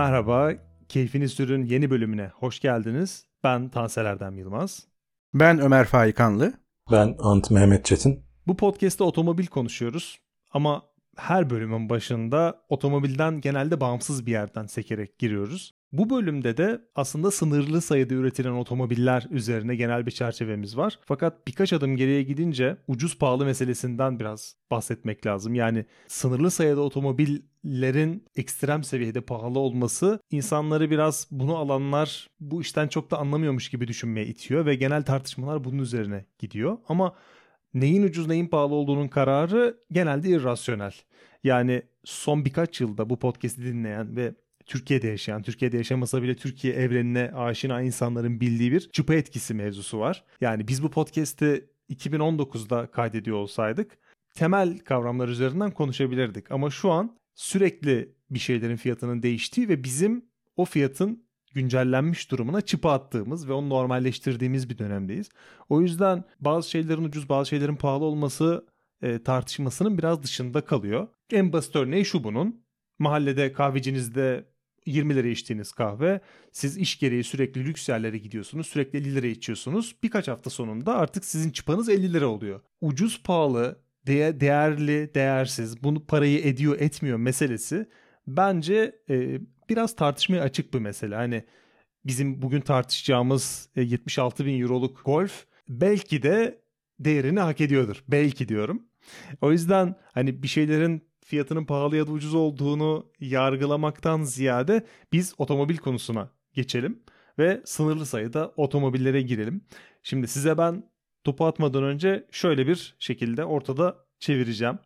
[0.00, 0.52] Merhaba,
[0.88, 3.26] Keyfini Sürün yeni bölümüne hoş geldiniz.
[3.44, 4.86] Ben Tansel Erdem Yılmaz.
[5.34, 6.52] Ben Ömer Faikanlı.
[6.90, 8.24] Ben Ant Mehmet Çetin.
[8.46, 10.18] Bu podcast'te otomobil konuşuyoruz
[10.52, 10.82] ama
[11.16, 15.74] her bölümün başında otomobilden genelde bağımsız bir yerden sekerek giriyoruz.
[15.92, 20.98] Bu bölümde de aslında sınırlı sayıda üretilen otomobiller üzerine genel bir çerçevemiz var.
[21.04, 25.54] Fakat birkaç adım geriye gidince ucuz pahalı meselesinden biraz bahsetmek lazım.
[25.54, 33.10] Yani sınırlı sayıda otomobillerin ekstrem seviyede pahalı olması insanları biraz bunu alanlar bu işten çok
[33.10, 36.78] da anlamıyormuş gibi düşünmeye itiyor ve genel tartışmalar bunun üzerine gidiyor.
[36.88, 37.14] Ama
[37.74, 40.92] neyin ucuz neyin pahalı olduğunun kararı genelde irrasyonel.
[41.44, 44.34] Yani son birkaç yılda bu podcast'i dinleyen ve
[44.70, 50.24] Türkiye'de yaşayan, Türkiye'de yaşamasa bile Türkiye evrenine aşina insanların bildiği bir çıpa etkisi mevzusu var.
[50.40, 53.98] Yani biz bu podcast'i 2019'da kaydediyor olsaydık
[54.34, 56.50] temel kavramlar üzerinden konuşabilirdik.
[56.50, 60.24] Ama şu an sürekli bir şeylerin fiyatının değiştiği ve bizim
[60.56, 65.28] o fiyatın güncellenmiş durumuna çıpa attığımız ve onu normalleştirdiğimiz bir dönemdeyiz.
[65.68, 68.66] O yüzden bazı şeylerin ucuz bazı şeylerin pahalı olması
[69.02, 71.08] e, tartışmasının biraz dışında kalıyor.
[71.32, 72.62] En basit örneği şu bunun.
[72.98, 74.50] Mahallede kahvecinizde
[74.86, 76.20] 20 lira içtiğiniz kahve.
[76.52, 78.66] Siz iş gereği sürekli lüks yerlere gidiyorsunuz.
[78.66, 79.96] Sürekli 50 lira içiyorsunuz.
[80.02, 82.60] Birkaç hafta sonunda artık sizin çıpanız 50 lira oluyor.
[82.80, 87.86] Ucuz pahalı, değer, değerli, değersiz, bunu parayı ediyor etmiyor meselesi
[88.26, 91.14] bence e, biraz tartışmaya açık bir mesele.
[91.14, 91.44] Hani
[92.06, 96.62] bizim bugün tartışacağımız e, 76 bin euroluk golf belki de
[96.98, 98.04] değerini hak ediyordur.
[98.08, 98.86] Belki diyorum.
[99.40, 105.76] O yüzden hani bir şeylerin fiyatının pahalı ya da ucuz olduğunu yargılamaktan ziyade biz otomobil
[105.76, 107.02] konusuna geçelim
[107.38, 109.64] ve sınırlı sayıda otomobillere girelim.
[110.02, 110.90] Şimdi size ben
[111.24, 114.78] topu atmadan önce şöyle bir şekilde ortada çevireceğim.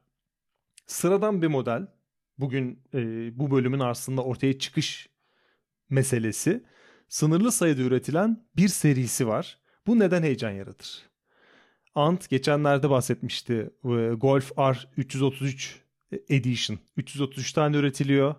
[0.86, 1.86] Sıradan bir model
[2.38, 2.98] bugün e,
[3.38, 5.08] bu bölümün aslında ortaya çıkış
[5.90, 6.64] meselesi
[7.08, 9.58] sınırlı sayıda üretilen bir serisi var.
[9.86, 11.02] Bu neden heyecan yaratır?
[11.94, 13.70] Ant geçenlerde bahsetmişti.
[14.16, 15.83] Golf R 333
[16.28, 16.78] Edition.
[16.96, 18.34] 333 tane üretiliyor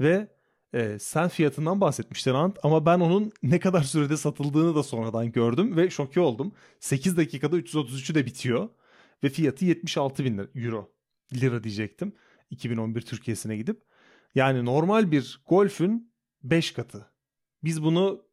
[0.00, 0.28] ve
[0.74, 5.76] e, sen fiyatından bahsetmiştin Ant ama ben onun ne kadar sürede satıldığını da sonradan gördüm
[5.76, 6.52] ve şoke oldum.
[6.80, 8.68] 8 dakikada 333'ü de bitiyor
[9.24, 10.92] ve fiyatı 76 bin lira, euro.
[11.34, 12.12] Lira diyecektim.
[12.50, 13.82] 2011 Türkiye'sine gidip.
[14.34, 16.12] Yani normal bir golfün
[16.42, 17.10] 5 katı.
[17.64, 18.24] Biz bunu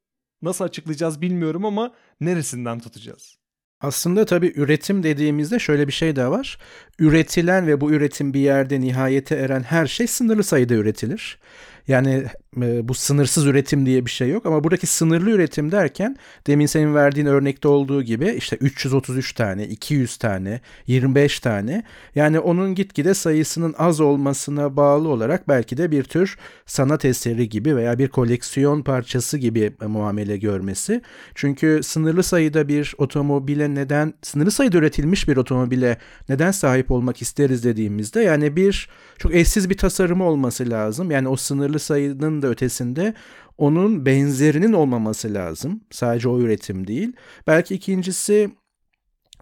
[0.41, 3.37] nasıl açıklayacağız bilmiyorum ama neresinden tutacağız?
[3.81, 6.57] Aslında tabii üretim dediğimizde şöyle bir şey de var.
[6.99, 11.39] Üretilen ve bu üretim bir yerde nihayete eren her şey sınırlı sayıda üretilir.
[11.87, 12.25] Yani
[12.61, 16.95] e, bu sınırsız üretim diye bir şey yok ama buradaki sınırlı üretim derken demin senin
[16.95, 21.83] verdiğin örnekte olduğu gibi işte 333 tane, 200 tane, 25 tane
[22.15, 27.75] yani onun gitgide sayısının az olmasına bağlı olarak belki de bir tür sanat eseri gibi
[27.75, 31.01] veya bir koleksiyon parçası gibi muamele görmesi.
[31.35, 35.97] Çünkü sınırlı sayıda bir otomobile neden sınırlı sayıda üretilmiş bir otomobile
[36.29, 41.11] neden sahip olmak isteriz dediğimizde yani bir çok eşsiz bir tasarımı olması lazım.
[41.11, 43.13] Yani o sınırlı sayının da ötesinde
[43.57, 45.81] onun benzerinin olmaması lazım.
[45.91, 47.13] Sadece o üretim değil.
[47.47, 48.51] Belki ikincisi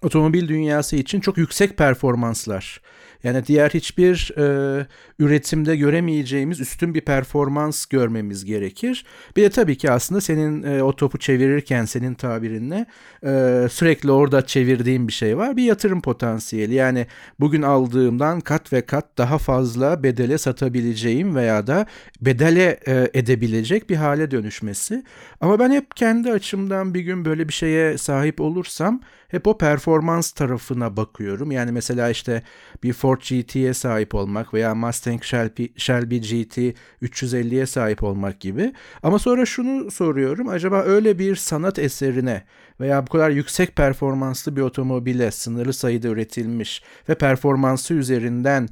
[0.02, 2.82] otomobil dünyası için çok yüksek performanslar.
[3.24, 4.88] Yani diğer hiçbir e,
[5.20, 9.06] üretimde göremeyeceğimiz üstün bir performans görmemiz gerekir.
[9.36, 12.86] Bir de tabii ki aslında senin e, o topu çevirirken senin tabirinle
[13.26, 15.58] e, sürekli orada çevirdiğim bir şey var.
[15.58, 16.74] Bir yatırım potansiyeli.
[16.74, 17.08] Yani
[17.40, 21.86] bugün aldığımdan kat ve kat daha fazla bedele satabileceğim veya da
[22.22, 25.04] bedele e, edebilecek bir hale dönüşmesi.
[25.42, 29.02] Ama ben hep kendi açımdan bir gün böyle bir şeye sahip olursam
[29.34, 31.52] hep o performans tarafına bakıyorum.
[31.52, 32.44] Yani mesela işte
[32.84, 36.58] bir Ford GT'ye sahip olmak veya Mustang Shelby, Shelby GT
[37.02, 38.74] 350'ye sahip olmak gibi.
[39.04, 40.48] Ama sonra şunu soruyorum.
[40.48, 42.44] Acaba öyle bir sanat eserine
[42.80, 48.70] veya bu kadar yüksek performanslı bir otomobile sınırlı sayıda üretilmiş ve performansı üzerinden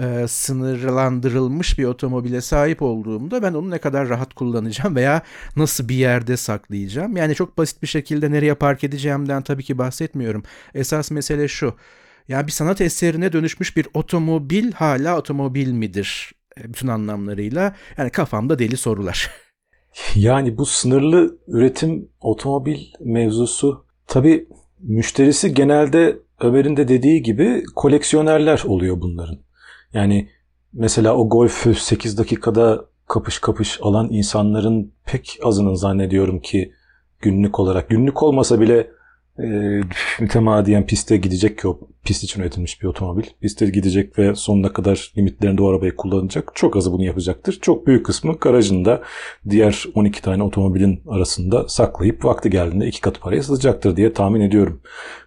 [0.00, 5.22] e, sınırlandırılmış bir otomobile sahip olduğumda ben onu ne kadar rahat kullanacağım veya
[5.56, 7.16] nasıl bir yerde saklayacağım.
[7.16, 10.42] Yani çok basit bir şekilde nereye park edeceğimden tabii ki bahsetmiyorum.
[10.74, 11.74] Esas mesele şu.
[12.28, 16.32] Yani bir sanat eserine dönüşmüş bir otomobil hala otomobil midir?
[16.60, 17.74] E, bütün anlamlarıyla.
[17.98, 19.30] Yani kafamda deli sorular.
[20.14, 24.48] Yani bu sınırlı üretim otomobil mevzusu tabii
[24.78, 29.38] müşterisi genelde Ömer'in de dediği gibi koleksiyonerler oluyor bunların.
[29.94, 30.28] Yani
[30.72, 36.72] mesela o golfü 8 dakikada kapış kapış alan insanların pek azının zannediyorum ki
[37.18, 37.88] günlük olarak.
[37.88, 38.90] Günlük olmasa bile
[39.38, 39.80] e,
[40.20, 43.24] mütemadiyen piste gidecek ki o pist için üretilmiş bir otomobil.
[43.40, 46.52] Piste gidecek ve sonuna kadar limitlerinde o arabayı kullanacak.
[46.54, 47.58] Çok azı bunu yapacaktır.
[47.62, 49.02] Çok büyük kısmı garajında
[49.50, 54.80] diğer 12 tane otomobilin arasında saklayıp vakti geldiğinde iki katı paraya satacaktır diye tahmin ediyorum.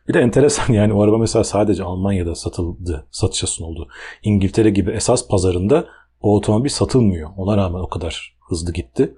[0.08, 3.88] Bir de enteresan yani o araba mesela sadece Almanya'da satıldı, satışa sunuldu.
[4.24, 5.86] İngiltere gibi esas pazarında
[6.22, 7.30] o otomobil satılmıyor.
[7.38, 9.16] Ona rağmen o kadar hızlı gitti.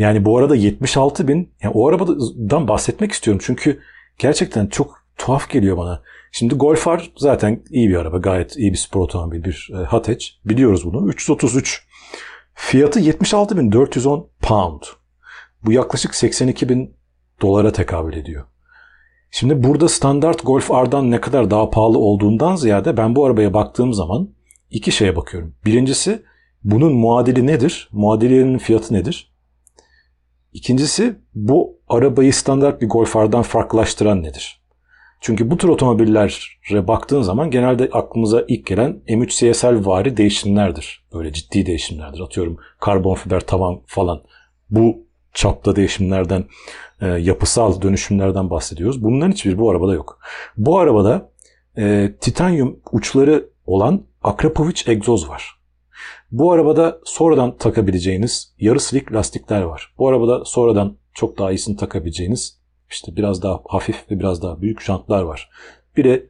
[0.00, 3.80] Yani bu arada 76 bin, yani o arabadan bahsetmek istiyorum çünkü
[4.18, 6.02] gerçekten çok tuhaf geliyor bana.
[6.32, 8.18] Şimdi Golf R zaten iyi bir araba.
[8.18, 9.44] Gayet iyi bir spor otomobil.
[9.44, 10.26] Bir e, hatch.
[10.44, 11.08] Biliyoruz bunu.
[11.08, 11.86] 333.
[12.54, 14.82] Fiyatı 76.410 pound.
[15.64, 16.94] Bu yaklaşık 82 bin
[17.42, 18.44] dolara tekabül ediyor.
[19.30, 23.94] Şimdi burada standart Golf R'dan ne kadar daha pahalı olduğundan ziyade ben bu arabaya baktığım
[23.94, 24.30] zaman
[24.70, 25.54] iki şeye bakıyorum.
[25.64, 26.22] Birincisi
[26.64, 27.88] bunun muadili nedir?
[27.92, 29.29] Muadilinin fiyatı nedir?
[30.52, 34.60] İkincisi bu arabayı standart bir Golf R'dan farklılaştıran nedir?
[35.20, 41.04] Çünkü bu tür otomobillere baktığın zaman genelde aklımıza ilk gelen M3 CSL vari değişimlerdir.
[41.14, 42.20] Böyle ciddi değişimlerdir.
[42.20, 44.22] Atıyorum karbon fiber tavan falan.
[44.70, 46.44] Bu çapta değişimlerden,
[47.00, 49.04] e, yapısal dönüşümlerden bahsediyoruz.
[49.04, 50.18] Bunların hiçbir bu arabada yok.
[50.56, 51.30] Bu arabada
[51.78, 55.59] e, titanyum uçları olan Akrapovic egzoz var.
[56.32, 59.94] Bu arabada sonradan takabileceğiniz yarı silik lastikler var.
[59.98, 62.58] Bu arabada sonradan çok daha iyisini takabileceğiniz
[62.90, 65.50] işte biraz daha hafif ve biraz daha büyük jantlar var.
[65.96, 66.26] Bir de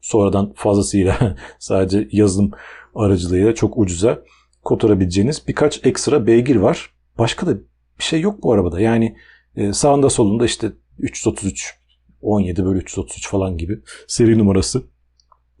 [0.00, 2.50] sonradan fazlasıyla sadece yazılım
[2.94, 4.22] aracılığıyla çok ucuza
[4.64, 6.90] kotarabileceğiniz birkaç ekstra beygir var.
[7.18, 7.56] Başka da
[7.98, 8.80] bir şey yok bu arabada.
[8.80, 9.16] Yani
[9.56, 11.78] e, sağında solunda işte 333,
[12.22, 14.82] 17 bölü 333 falan gibi seri numarası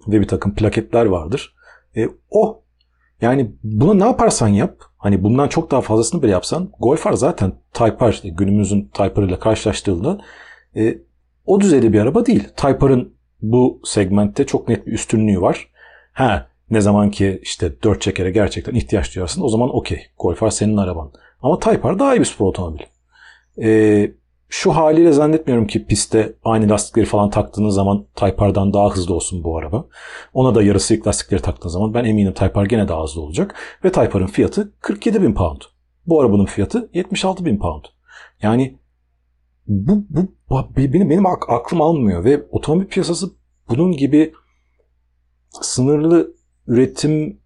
[0.08, 1.54] ve bir takım plaketler vardır.
[1.96, 2.62] E, o
[3.20, 7.52] yani buna ne yaparsan yap, hani bundan çok daha fazlasını bile yapsan, Golf R zaten
[7.72, 10.18] Type R, günümüzün Type R ile karşılaştığında
[10.76, 10.98] e,
[11.46, 12.48] o düzeyde bir araba değil.
[12.56, 15.70] Type R'ın bu segmentte çok net bir üstünlüğü var.
[16.12, 20.06] Ha ne zaman ki işte dört çekere gerçekten ihtiyaç duyarsın o zaman okey.
[20.18, 21.12] Golf R senin araban.
[21.42, 22.82] Ama Type R daha iyi bir spor otomobil.
[23.62, 24.10] E,
[24.50, 29.44] şu haliyle zannetmiyorum ki pistte aynı lastikleri falan taktığınız zaman Type R'dan daha hızlı olsun
[29.44, 29.86] bu araba.
[30.34, 33.54] Ona da yarısı ilk lastikleri taktığınız zaman ben eminim Type R gene daha hızlı olacak.
[33.84, 35.60] Ve Type R'ın fiyatı 47 bin pound.
[36.06, 37.84] Bu arabanın fiyatı 76 bin pound.
[38.42, 38.78] Yani
[39.66, 40.04] bu,
[40.50, 43.30] bu benim, benim aklım almıyor ve otomobil piyasası
[43.68, 44.32] bunun gibi
[45.50, 46.34] sınırlı
[46.66, 47.40] üretim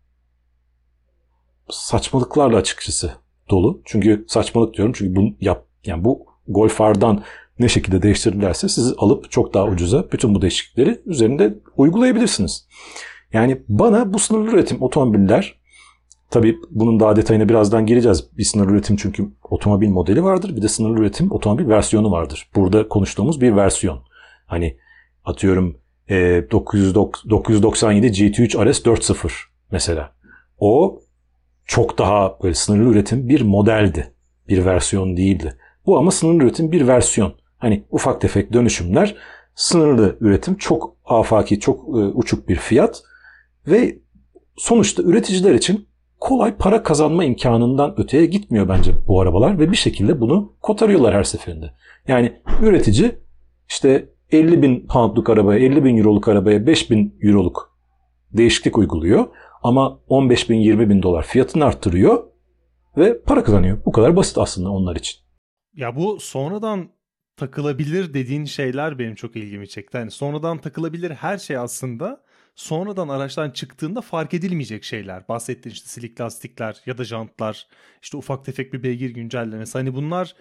[1.71, 3.13] saçmalıklarla açıkçası
[3.51, 3.83] dolu.
[3.85, 7.23] Çünkü saçmalık diyorum çünkü bu yap yani bu Golf R'dan
[7.59, 12.67] ne şekilde değiştirirlerse sizi alıp çok daha ucuza bütün bu değişiklikleri üzerinde uygulayabilirsiniz.
[13.33, 15.55] Yani bana bu sınırlı üretim otomobiller
[16.31, 18.39] tabii bunun daha detayına birazdan gireceğiz.
[18.39, 20.57] Bir sınırlı üretim çünkü otomobil modeli vardır.
[20.57, 22.51] Bir de sınırlı üretim otomobil versiyonu vardır.
[22.55, 24.03] Burada konuştuğumuz bir versiyon.
[24.47, 24.77] Hani
[25.25, 25.77] atıyorum
[26.11, 26.17] e,
[26.51, 29.33] 997 GT3 RS 4.0
[29.71, 30.13] mesela.
[30.59, 31.01] O
[31.67, 34.15] çok daha böyle sınırlı üretim bir modeldi.
[34.49, 35.59] Bir versiyon değildi.
[35.87, 37.35] Bu ama sınırlı üretim bir versiyon.
[37.59, 39.17] Hani ufak tefek dönüşümler,
[39.55, 43.03] sınırlı üretim, çok afaki, çok e, uçuk bir fiyat
[43.67, 43.99] ve
[44.57, 45.89] sonuçta üreticiler için
[46.21, 51.25] kolay para kazanma imkanından öteye gitmiyor bence bu arabalar ve bir şekilde bunu kotarıyorlar her
[51.25, 51.71] seferinde.
[52.09, 53.19] Yani üretici
[53.69, 57.75] işte 50 bin poundluk arabaya, 50 bin euroluk arabaya 5 bin euroluk
[58.33, 59.27] değişiklik uyguluyor.
[59.63, 62.25] Ama 15 bin, 20 bin dolar fiyatını arttırıyor
[62.97, 63.79] ve para kazanıyor.
[63.87, 65.24] Bu kadar basit aslında onlar için.
[65.75, 66.89] Ya bu sonradan
[67.37, 69.97] takılabilir dediğin şeyler benim çok ilgimi çekti.
[69.97, 75.29] Yani sonradan takılabilir her şey aslında sonradan araçtan çıktığında fark edilmeyecek şeyler.
[75.29, 77.67] Bahsettiğin işte silik lastikler ya da jantlar,
[78.03, 79.79] işte ufak tefek bir beygir güncellemesi.
[79.79, 80.37] Hani bunlar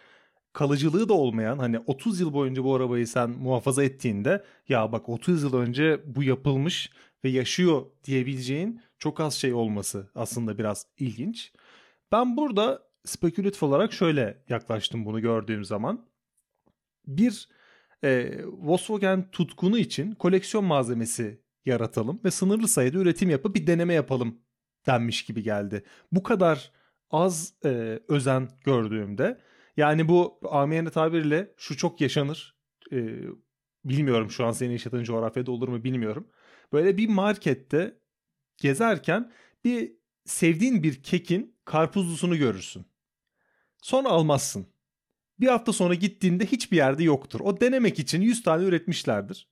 [0.54, 5.44] kalıcılığı da olmayan hani 30 yıl boyunca bu arabayı sen muhafaza ettiğinde ya bak 30
[5.44, 6.92] yıl önce bu yapılmış
[7.24, 11.54] ve yaşıyor diyebileceğin çok az şey olması aslında biraz ilginç.
[12.12, 16.06] Ben burada spekülatif olarak şöyle yaklaştım bunu gördüğüm zaman.
[17.08, 17.50] Bir
[18.04, 24.40] e, Volkswagen tutkunu için koleksiyon malzemesi yaratalım ve sınırlı sayıda üretim yapıp bir deneme yapalım
[24.86, 25.84] denmiş gibi geldi.
[26.12, 26.72] Bu kadar
[27.12, 29.40] az e, özen gördüğümde
[29.78, 32.58] yani bu amiyane tabirle şu çok yaşanır.
[32.92, 33.20] E,
[33.86, 36.28] bilmiyorum şu an senin yaşadığın coğrafyada olur mu bilmiyorum.
[36.74, 37.98] Böyle bir markette
[38.58, 39.32] gezerken
[39.64, 39.92] bir
[40.26, 42.86] sevdiğin bir kekin karpuzlusunu görürsün.
[43.84, 44.68] Sonra almazsın.
[45.40, 47.40] Bir hafta sonra gittiğinde hiçbir yerde yoktur.
[47.40, 49.52] O denemek için 100 tane üretmişlerdir.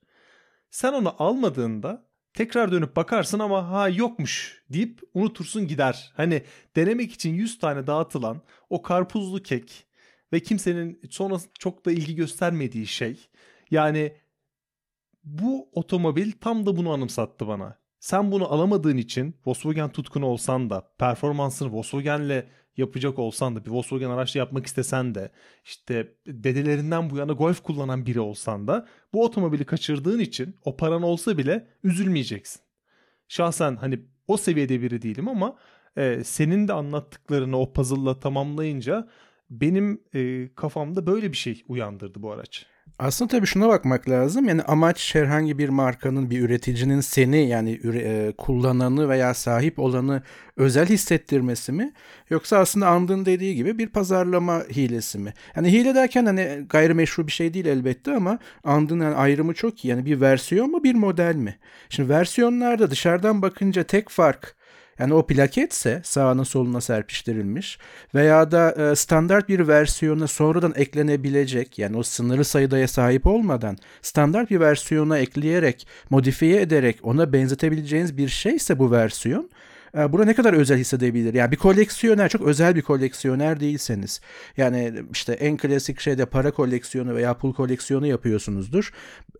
[0.69, 6.11] Sen onu almadığında tekrar dönüp bakarsın ama ha yokmuş deyip unutursun gider.
[6.15, 6.43] Hani
[6.75, 9.87] denemek için 100 tane dağıtılan o karpuzlu kek
[10.33, 13.29] ve kimsenin sonra çok da ilgi göstermediği şey
[13.71, 14.17] Yani
[15.23, 17.81] bu otomobil tam da bunu anımsattı bana.
[17.99, 22.43] Sen bunu alamadığın için Volkswagen tutkunu olsan da performansını Volkswagen'le
[22.77, 25.31] yapacak olsan da bir Volkswagen araçla yapmak istesen de
[25.65, 31.01] işte dedelerinden bu yana Golf kullanan biri olsan da bu otomobili kaçırdığın için o paran
[31.01, 32.61] olsa bile üzülmeyeceksin.
[33.27, 35.57] Şahsen hani o seviyede biri değilim ama
[35.97, 39.07] e, senin de anlattıklarını o puzzle'la tamamlayınca
[39.49, 42.65] benim e, kafamda böyle bir şey uyandırdı bu araç.
[42.99, 44.47] Aslında tabii şuna bakmak lazım.
[44.49, 50.23] Yani amaç herhangi bir markanın, bir üreticinin seni yani e, kullananı veya sahip olanı
[50.57, 51.93] özel hissettirmesi mi?
[52.29, 55.33] Yoksa aslında andığın dediği gibi bir pazarlama hilesi mi?
[55.55, 59.87] Yani hile derken hani gayrimeşru bir şey değil elbette ama andığın yani ayrımı çok iyi.
[59.87, 61.55] Yani bir versiyon mu bir model mi?
[61.89, 64.55] Şimdi versiyonlarda dışarıdan bakınca tek fark
[65.01, 67.77] yani o plaketse sağına soluna serpiştirilmiş
[68.15, 74.49] veya da e, standart bir versiyona sonradan eklenebilecek yani o sınırlı sayıdaya sahip olmadan standart
[74.49, 79.49] bir versiyona ekleyerek modifiye ederek ona benzetebileceğiniz bir şeyse bu versiyon
[79.97, 81.33] e, Buna ne kadar özel hissedebilir?
[81.33, 84.21] Yani bir koleksiyoner, çok özel bir koleksiyoner değilseniz.
[84.57, 88.93] Yani işte en klasik şeyde para koleksiyonu veya pul koleksiyonu yapıyorsunuzdur.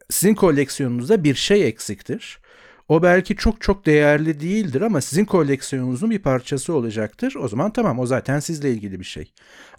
[0.10, 2.41] Sizin koleksiyonunuzda bir şey eksiktir.
[2.92, 7.36] O belki çok çok değerli değildir ama sizin koleksiyonunuzun bir parçası olacaktır.
[7.36, 9.32] O zaman tamam o zaten sizle ilgili bir şey.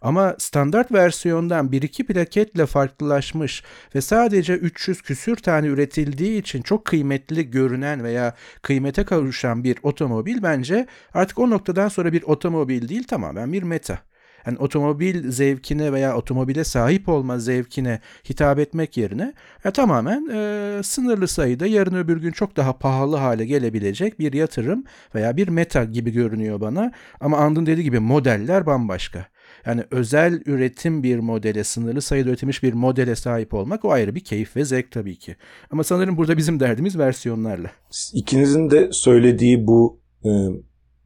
[0.03, 3.63] Ama standart versiyondan bir iki plaketle farklılaşmış
[3.95, 10.43] ve sadece 300 küsür tane üretildiği için çok kıymetli görünen veya kıymete kavuşan bir otomobil
[10.43, 13.99] bence artık o noktadan sonra bir otomobil değil tamamen bir meta
[14.47, 19.35] yani otomobil zevkine veya otomobile sahip olma zevkine hitap etmek yerine
[19.65, 24.85] e, tamamen e, sınırlı sayıda yarın öbür gün çok daha pahalı hale gelebilecek bir yatırım
[25.15, 26.93] veya bir meta gibi görünüyor bana.
[27.21, 29.27] Ama Andın dediği gibi modeller bambaşka.
[29.67, 34.21] Yani özel üretim bir modele, sınırlı sayıda üretilmiş bir modele sahip olmak o ayrı bir
[34.21, 35.37] keyif ve zevk tabii ki.
[35.71, 37.71] Ama sanırım burada bizim derdimiz versiyonlarla.
[38.15, 40.31] İkinizin de söylediği bu e,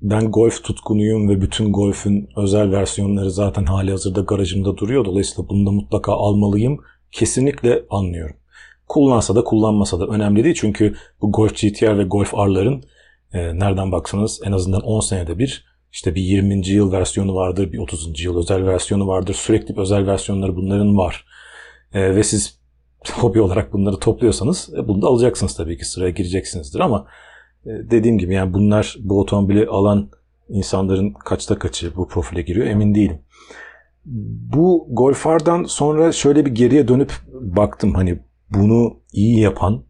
[0.03, 5.05] ben golf tutkunuyum ve bütün golfün özel versiyonları zaten hali hazırda garajımda duruyor.
[5.05, 6.81] Dolayısıyla bunu da mutlaka almalıyım.
[7.13, 8.37] Kesinlikle anlıyorum.
[8.89, 10.57] Kullansa da kullanmasa da önemli değil.
[10.61, 12.83] Çünkü bu Golf GTR ve Golf R'ların
[13.33, 16.69] e, nereden baksanız en azından 10 senede bir işte bir 20.
[16.69, 18.25] yıl versiyonu vardır, bir 30.
[18.25, 19.35] yıl özel versiyonu vardır.
[19.35, 21.25] Sürekli özel versiyonları bunların var.
[21.93, 22.61] E, ve siz
[23.13, 27.07] hobi olarak bunları topluyorsanız e, bunu da alacaksınız tabii ki sıraya gireceksinizdir ama
[27.67, 30.11] dediğim gibi yani bunlar bu otomobili alan
[30.49, 33.19] insanların kaçta kaçı bu profile giriyor emin değilim.
[34.53, 38.19] Bu Golf R'dan sonra şöyle bir geriye dönüp baktım hani
[38.51, 39.83] bunu iyi yapan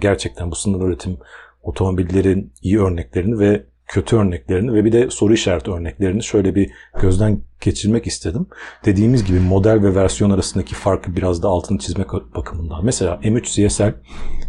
[0.00, 1.18] gerçekten bu sınır üretim
[1.62, 7.40] otomobillerin iyi örneklerini ve kötü örneklerini ve bir de soru işareti örneklerini şöyle bir gözden
[7.60, 8.46] geçirmek istedim.
[8.84, 12.84] Dediğimiz gibi model ve versiyon arasındaki farkı biraz da altını çizmek bakımından.
[12.84, 13.94] Mesela M3 CSL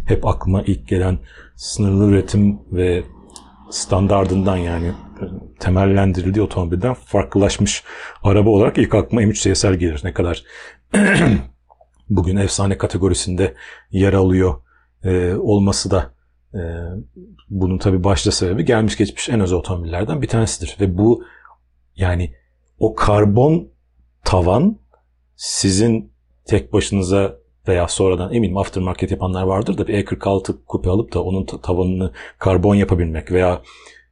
[0.06, 1.18] hep aklıma ilk gelen
[1.56, 3.02] sınırlı üretim ve
[3.70, 4.92] standardından yani
[5.58, 7.84] temellendirildiği otomobilden farklılaşmış
[8.22, 10.00] araba olarak ilk aklıma M3 CSL gelir.
[10.04, 10.44] Ne kadar
[12.10, 13.54] bugün efsane kategorisinde
[13.90, 14.54] yer alıyor
[15.04, 16.10] e, olması da
[16.54, 16.60] e,
[17.50, 20.76] bunun tabi başta sebebi gelmiş geçmiş en özel otomobillerden bir tanesidir.
[20.80, 21.24] Ve bu
[21.96, 22.34] yani
[22.78, 23.68] o karbon
[24.24, 24.78] tavan
[25.36, 26.12] sizin
[26.44, 27.36] tek başınıza
[27.68, 32.74] veya sonradan eminim aftermarket yapanlar vardır da bir E46 kupe alıp da onun tavanını karbon
[32.74, 33.62] yapabilmek veya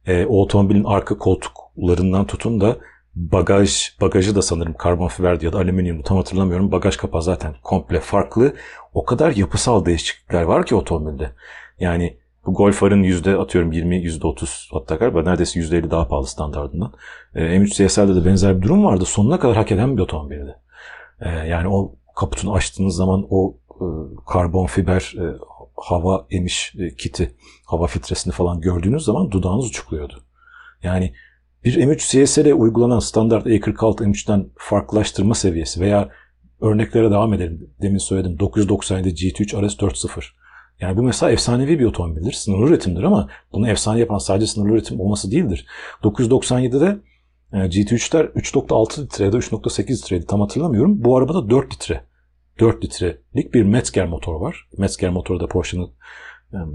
[0.07, 2.77] e, o otomobilin arka koltuklarından tutun da
[3.15, 6.71] bagaj bagajı da sanırım karbon fiber ya da alüminyum tam hatırlamıyorum.
[6.71, 8.53] Bagaj kapağı zaten komple farklı.
[8.93, 11.31] O kadar yapısal değişiklikler var ki otomobilde.
[11.79, 16.27] Yani bu Golf yüzde atıyorum 20, yüzde 30 hatta galiba neredeyse yüzde 50 daha pahalı
[16.27, 16.93] standartından.
[17.35, 19.05] E, M3 CSL'de de benzer bir durum vardı.
[19.05, 20.55] Sonuna kadar hak eden bir otomobildi.
[21.21, 23.85] E, yani o kaputunu açtığınız zaman o e,
[24.27, 25.37] karbon fiber e,
[25.77, 30.23] hava emiş e, kiti, hava filtresini falan gördüğünüz zaman dudağınız uçukluyordu.
[30.83, 31.13] Yani
[31.63, 36.09] bir M3 CSL'e uygulanan standart E46 M3'ten farklılaştırma seviyesi veya
[36.61, 37.69] örneklere devam edelim.
[37.81, 40.38] Demin söyledim 997 GT3 RS 4.0.
[40.81, 42.31] Yani bu mesela efsanevi bir otomobildir.
[42.31, 45.65] Sınırlı üretimdir ama bunu efsane yapan sadece sınırlı üretim olması değildir.
[46.03, 46.97] 997'de
[47.53, 51.03] GT3'ler 3.6 litre ya da 3.8 litreydi tam hatırlamıyorum.
[51.03, 52.03] Bu arabada 4 litre
[52.59, 54.67] 4 litrelik bir Metzger motor var.
[54.77, 55.89] Metzger motoru da Porsche'nin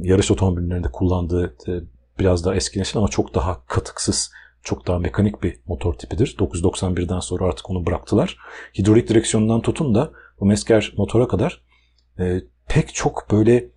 [0.03, 1.73] yarış otomobillerinde kullandığı e,
[2.19, 4.31] biraz daha eski nesil ama çok daha katıksız,
[4.63, 6.37] çok daha mekanik bir motor tipidir.
[6.39, 8.37] 991'den sonra artık onu bıraktılar.
[8.79, 11.63] Hidrolik direksiyonundan tutun da bu Metzger motora kadar
[12.19, 13.74] e, pek çok böyle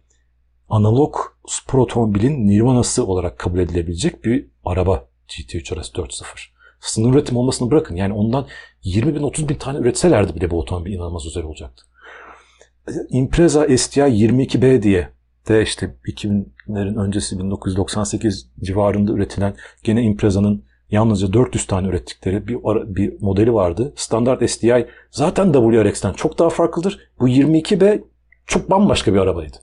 [0.69, 1.15] analog
[1.47, 6.23] spor otomobilin nirvanası olarak kabul edilebilecek bir araba GT3 RS 4.0.
[6.79, 7.95] Sınır üretim olmasını bırakın.
[7.95, 8.47] Yani ondan
[8.83, 11.83] 20 bin 30 bin tane üretselerdi bile bu otomobil inanılmaz özel olacaktı.
[13.09, 15.09] Impreza STI 22B diye
[15.47, 22.57] de işte 2000'lerin öncesi 1998 civarında üretilen gene Impreza'nın yalnızca 400 tane ürettikleri bir,
[22.95, 23.93] bir modeli vardı.
[23.95, 26.99] Standart STI zaten WRX'ten çok daha farklıdır.
[27.19, 28.03] Bu 22B
[28.45, 29.57] çok bambaşka bir arabaydı.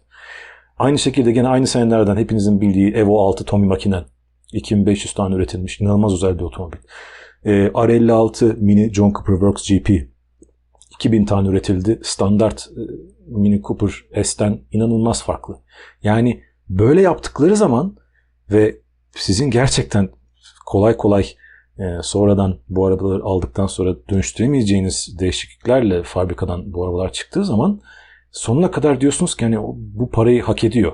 [0.78, 4.04] Aynı şekilde gene aynı senelerden hepinizin bildiği Evo 6 Tommy Makinen
[4.52, 5.80] 2500 tane üretilmiş.
[5.80, 6.78] inanılmaz özel bir otomobil.
[7.44, 10.08] Ee, R56 Mini John Cooper Works GP
[10.94, 12.00] 2000 tane üretildi.
[12.02, 12.80] Standart e,
[13.26, 13.90] Mini Cooper
[14.24, 15.58] S'ten inanılmaz farklı.
[16.02, 17.96] Yani böyle yaptıkları zaman
[18.50, 18.76] ve
[19.16, 20.08] sizin gerçekten
[20.66, 21.26] kolay kolay
[21.78, 27.80] e, sonradan bu arabaları aldıktan sonra dönüştüremeyeceğiniz değişikliklerle fabrikadan bu arabalar çıktığı zaman
[28.34, 30.92] sonuna kadar diyorsunuz ki hani bu parayı hak ediyor.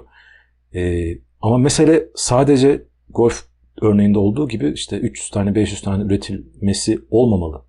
[0.74, 3.44] E, ama mesele sadece Golf
[3.82, 7.64] örneğinde olduğu gibi işte 300 tane 500 tane üretilmesi olmamalı.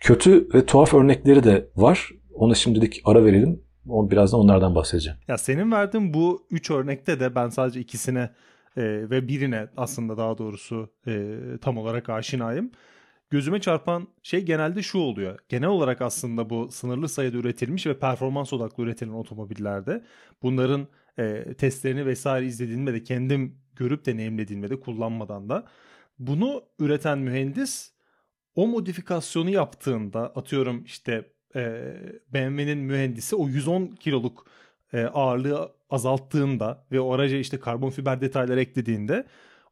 [0.00, 2.10] Kötü ve tuhaf örnekleri de var.
[2.34, 3.62] Ona şimdilik ara verelim.
[3.84, 5.18] Birazdan onlardan bahsedeceğim.
[5.28, 8.30] Ya senin verdiğin bu üç örnekte de ben sadece ikisine
[8.76, 12.70] e, ve birine aslında daha doğrusu e, tam olarak aşinayım.
[13.30, 15.38] Gözüme çarpan şey genelde şu oluyor.
[15.48, 20.04] Genel olarak aslında bu sınırlı sayıda üretilmiş ve performans odaklı üretilen otomobillerde
[20.42, 25.66] bunların e, testlerini vesaire izlediğimde de kendim görüp deneyimlediğimde de kullanmadan da
[26.18, 27.92] bunu üreten mühendis
[28.54, 31.94] o modifikasyonu yaptığında atıyorum işte e,
[32.28, 34.46] BMW'nin mühendisi o 110 kiloluk
[34.92, 39.26] e, ağırlığı azalttığında ve o araca işte karbon fiber detaylar eklediğinde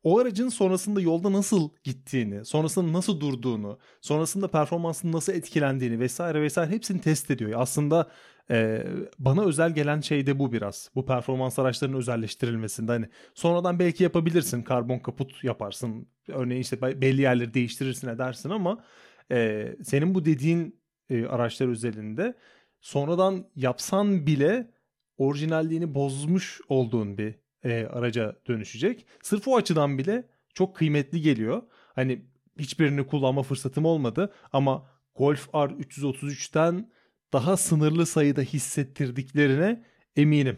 [0.09, 6.71] o aracın sonrasında yolda nasıl gittiğini, sonrasında nasıl durduğunu, sonrasında performansının nasıl etkilendiğini vesaire vesaire
[6.71, 7.53] hepsini test ediyor.
[7.57, 8.11] Aslında
[8.51, 8.87] e,
[9.19, 10.91] bana özel gelen şey de bu biraz.
[10.95, 16.09] Bu performans araçlarının özelleştirilmesinde hani sonradan belki yapabilirsin, karbon kaput yaparsın.
[16.29, 18.85] Örneğin işte belli yerleri değiştirirsin edersin ama
[19.31, 22.35] e, senin bu dediğin e, araçlar özelinde
[22.81, 24.71] sonradan yapsan bile
[25.19, 29.07] orijinalliğini bozmuş olduğun bir e, araca dönüşecek.
[29.23, 31.63] Sırf o açıdan bile çok kıymetli geliyor.
[31.95, 32.23] Hani
[32.59, 36.91] hiçbirini kullanma fırsatım olmadı ama Golf R 333'ten
[37.33, 39.85] daha sınırlı sayıda hissettirdiklerine
[40.17, 40.57] eminim.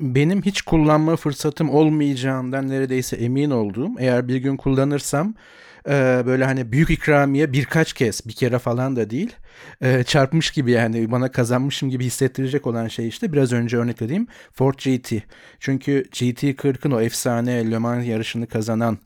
[0.00, 5.34] Benim hiç kullanma fırsatım olmayacağından neredeyse emin olduğum, eğer bir gün kullanırsam
[5.88, 9.36] e, böyle hani büyük ikramiye birkaç kez bir kere falan da değil
[9.80, 14.74] e, çarpmış gibi yani bana kazanmışım gibi hissettirecek olan şey işte biraz önce örneklediğim Ford
[14.74, 15.12] GT.
[15.60, 18.98] Çünkü GT40'ın o efsane Le Mans yarışını kazanan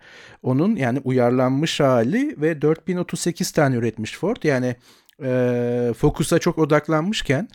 [0.42, 4.36] onun yani uyarlanmış hali ve 4038 tane üretmiş Ford.
[4.42, 4.76] Yani
[5.22, 7.48] e, Focus'a çok odaklanmışken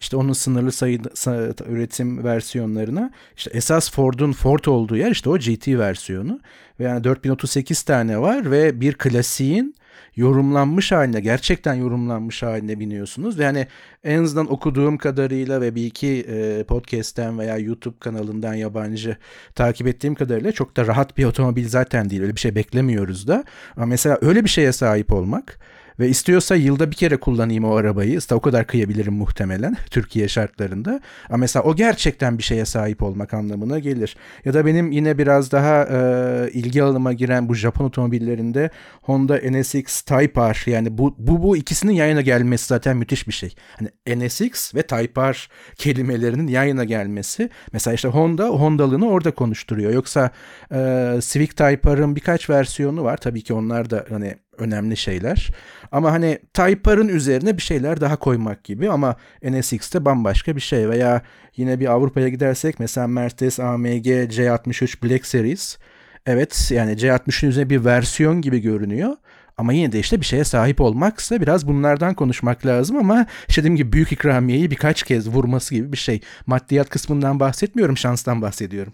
[0.00, 5.68] işte onun sınırlı sayıda üretim versiyonlarına işte esas Ford'un Ford olduğu yer işte o GT
[5.68, 6.40] versiyonu
[6.80, 9.74] ve yani 4038 tane var ve bir klasiğin
[10.16, 13.38] yorumlanmış haline gerçekten yorumlanmış haline biniyorsunuz.
[13.38, 13.66] Yani
[14.04, 19.16] en azından okuduğum kadarıyla ve bir iki e, podcast'ten veya YouTube kanalından yabancı
[19.54, 22.22] takip ettiğim kadarıyla çok da rahat bir otomobil zaten değil.
[22.22, 23.44] Öyle bir şey beklemiyoruz da.
[23.76, 25.58] Ama mesela öyle bir şeye sahip olmak
[26.00, 28.18] ve istiyorsa yılda bir kere kullanayım o arabayı.
[28.18, 31.00] İşte o kadar kıyabilirim muhtemelen Türkiye şartlarında.
[31.28, 34.16] Ama mesela o gerçekten bir şeye sahip olmak anlamına gelir.
[34.44, 38.70] Ya da benim yine biraz daha e, ilgi alanıma giren bu Japon otomobillerinde
[39.02, 43.54] Honda NSX Type R yani bu, bu, bu ikisinin yayına gelmesi zaten müthiş bir şey.
[43.78, 45.36] Hani NSX ve Type R
[45.76, 47.50] kelimelerinin yayına gelmesi.
[47.72, 49.92] Mesela işte Honda Hondalığını orada konuşturuyor.
[49.92, 50.30] Yoksa
[50.72, 50.78] e,
[51.20, 53.16] Civic Type R'ın birkaç versiyonu var.
[53.16, 55.50] Tabii ki onlar da hani önemli şeyler.
[55.92, 60.88] Ama hani Type R'ın üzerine bir şeyler daha koymak gibi ama NSX'te bambaşka bir şey
[60.88, 61.22] veya
[61.56, 65.78] yine bir Avrupa'ya gidersek mesela Mercedes AMG C63 Black Series
[66.26, 69.16] evet yani C60'ın üzerine bir versiyon gibi görünüyor.
[69.58, 73.76] Ama yine de işte bir şeye sahip olmaksa biraz bunlardan konuşmak lazım ama işte dediğim
[73.76, 76.20] gibi büyük ikramiyeyi birkaç kez vurması gibi bir şey.
[76.46, 78.92] Maddiyat kısmından bahsetmiyorum, şanstan bahsediyorum.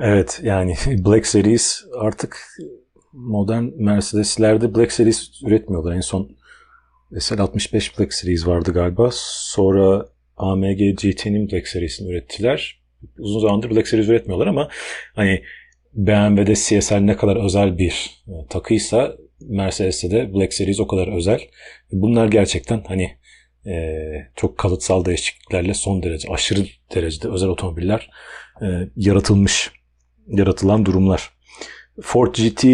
[0.00, 2.46] Evet yani Black Series artık
[3.12, 5.92] modern Mercedes'lerde Black Series üretmiyorlar.
[5.92, 6.36] En son
[7.12, 9.08] SL65 Black Series vardı galiba.
[9.12, 12.80] Sonra AMG GT'nin Black Series'ini ürettiler.
[13.18, 14.68] Uzun zamandır Black Series üretmiyorlar ama
[15.14, 15.42] hani
[15.94, 21.40] BMW'de CSL ne kadar özel bir e, takıysa Mercedes'te de Black Series o kadar özel.
[21.92, 23.18] Bunlar gerçekten hani
[23.66, 24.02] e,
[24.36, 28.10] çok kalıtsal değişikliklerle son derece aşırı derecede özel otomobiller
[28.62, 28.66] e,
[28.96, 29.70] yaratılmış
[30.26, 31.30] yaratılan durumlar.
[32.02, 32.64] Ford GT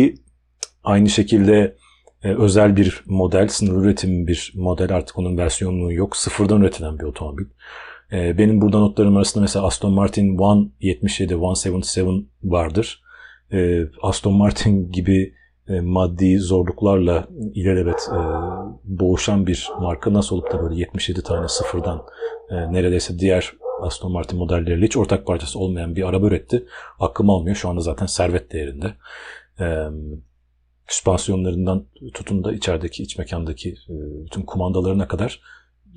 [0.84, 1.76] Aynı şekilde
[2.22, 6.16] e, özel bir model, sınırlı üretim bir model artık onun versiyonluğu yok.
[6.16, 7.44] Sıfırdan üretilen bir otomobil.
[8.12, 10.38] E, benim burada notlarım arasında mesela Aston Martin
[10.80, 13.02] 177, 177 vardır.
[13.52, 15.34] E, Aston Martin gibi
[15.82, 18.08] maddi zorluklarla ilelebet
[18.84, 22.02] boğuşan bir marka nasıl olup da böyle 77 tane sıfırdan
[22.50, 26.64] neredeyse diğer Aston Martin modelleriyle hiç ortak parçası olmayan bir araba üretti.
[27.00, 27.56] Aklım almıyor.
[27.56, 28.94] Şu anda zaten servet değerinde.
[30.88, 35.40] Süspansiyonlarından tutun da içerideki iç mekandaki e, bütün kumandalarına kadar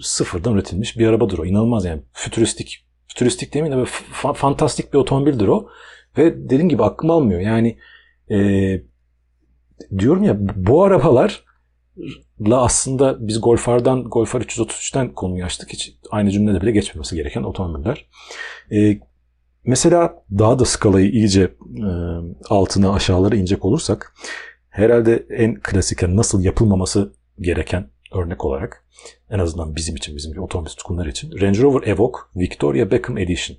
[0.01, 1.45] sıfırdan üretilmiş bir arabadır o.
[1.45, 2.01] İnanılmaz yani.
[2.13, 2.85] Fütüristik.
[3.07, 5.69] Fütüristik demeyeyim de fa- fantastik bir otomobildir o.
[6.17, 7.39] Ve dediğim gibi aklım almıyor.
[7.39, 7.77] Yani
[8.31, 8.37] e,
[9.97, 11.43] diyorum ya bu arabalar
[12.41, 15.73] la aslında biz Golf R'dan Golf R 333'ten konuyu açtık.
[15.73, 18.05] Hiç aynı cümlede bile geçmemesi gereken otomobiller.
[18.71, 18.99] E,
[19.65, 21.89] mesela daha da skalayı iyice e,
[22.49, 24.13] altına aşağılara inecek olursak
[24.77, 28.85] herhalde en klasik nasıl yapılmaması gereken örnek olarak
[29.29, 33.57] en azından bizim için, bizim otomobil tutkunları için Range Rover Evoque Victoria Beckham Edition.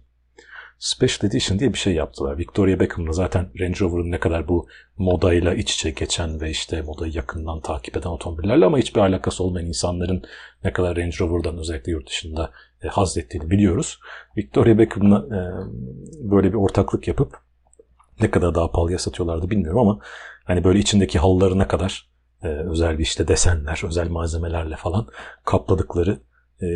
[0.79, 2.39] Special Edition diye bir şey yaptılar.
[2.39, 4.67] Victoria Beckham'la zaten Range Rover'ın ne kadar bu
[4.99, 9.67] modayla iç içe geçen ve işte modayı yakından takip eden otomobillerle ama hiçbir alakası olmayan
[9.67, 10.23] insanların
[10.65, 12.51] ne kadar Range Rover'dan özellikle yurt dışında
[12.83, 13.99] e, haz ettiğini biliyoruz.
[14.37, 15.41] Victoria Beckham'la e,
[16.31, 17.39] böyle bir ortaklık yapıp
[18.21, 20.01] ne kadar daha pahalıya satıyorlardı bilmiyorum ama
[20.49, 22.09] hani böyle içindeki halılarına kadar
[22.43, 25.07] e, özel bir işte desenler, özel malzemelerle falan
[25.45, 26.21] kapladıkları
[26.63, 26.67] e,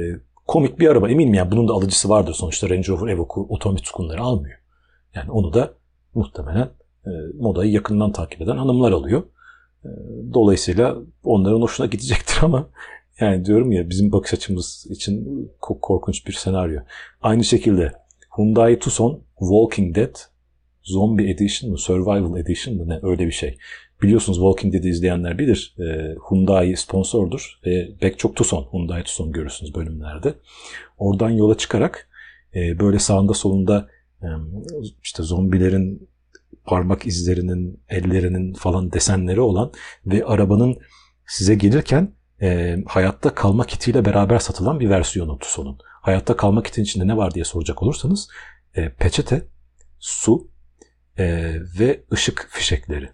[0.47, 1.09] komik bir araba.
[1.09, 2.35] Eminim yani bunun da alıcısı vardır.
[2.35, 4.59] Sonuçta Range Rover Evoque'u otomobil tutkunları almıyor.
[5.15, 5.75] Yani onu da
[6.15, 6.71] muhtemelen
[7.07, 9.23] e, modayı yakından takip eden hanımlar alıyor.
[9.85, 9.89] E,
[10.35, 12.69] dolayısıyla onların hoşuna gidecektir ama
[13.21, 16.81] yani diyorum ya bizim bakış açımız için korkunç bir senaryo.
[17.23, 17.93] Aynı şekilde
[18.37, 20.32] Hyundai Tucson Walking Dead
[20.85, 23.59] Zombie Edition mı Survival Edition mı ne öyle bir şey.
[24.03, 25.75] Biliyorsunuz Walking Dead'i izleyenler bilir.
[25.79, 30.35] E, Hyundai sponsordur ve pek çok Tucson, Hyundai Tucson görürsünüz bölümlerde.
[30.99, 32.09] Oradan yola çıkarak
[32.55, 33.89] e, böyle sağında solunda
[34.23, 34.27] e,
[35.03, 36.09] işte zombilerin
[36.65, 39.73] parmak izlerinin, ellerinin falan desenleri olan
[40.07, 40.77] ve arabanın
[41.27, 45.79] size gelirken e, hayatta kalma kitiyle beraber satılan bir versiyonu Tucson'un.
[45.85, 48.29] Hayatta kalma kitin içinde ne var diye soracak olursanız
[48.75, 49.47] e, peçete,
[49.99, 50.52] su
[51.19, 53.11] e, ve ışık fişekleri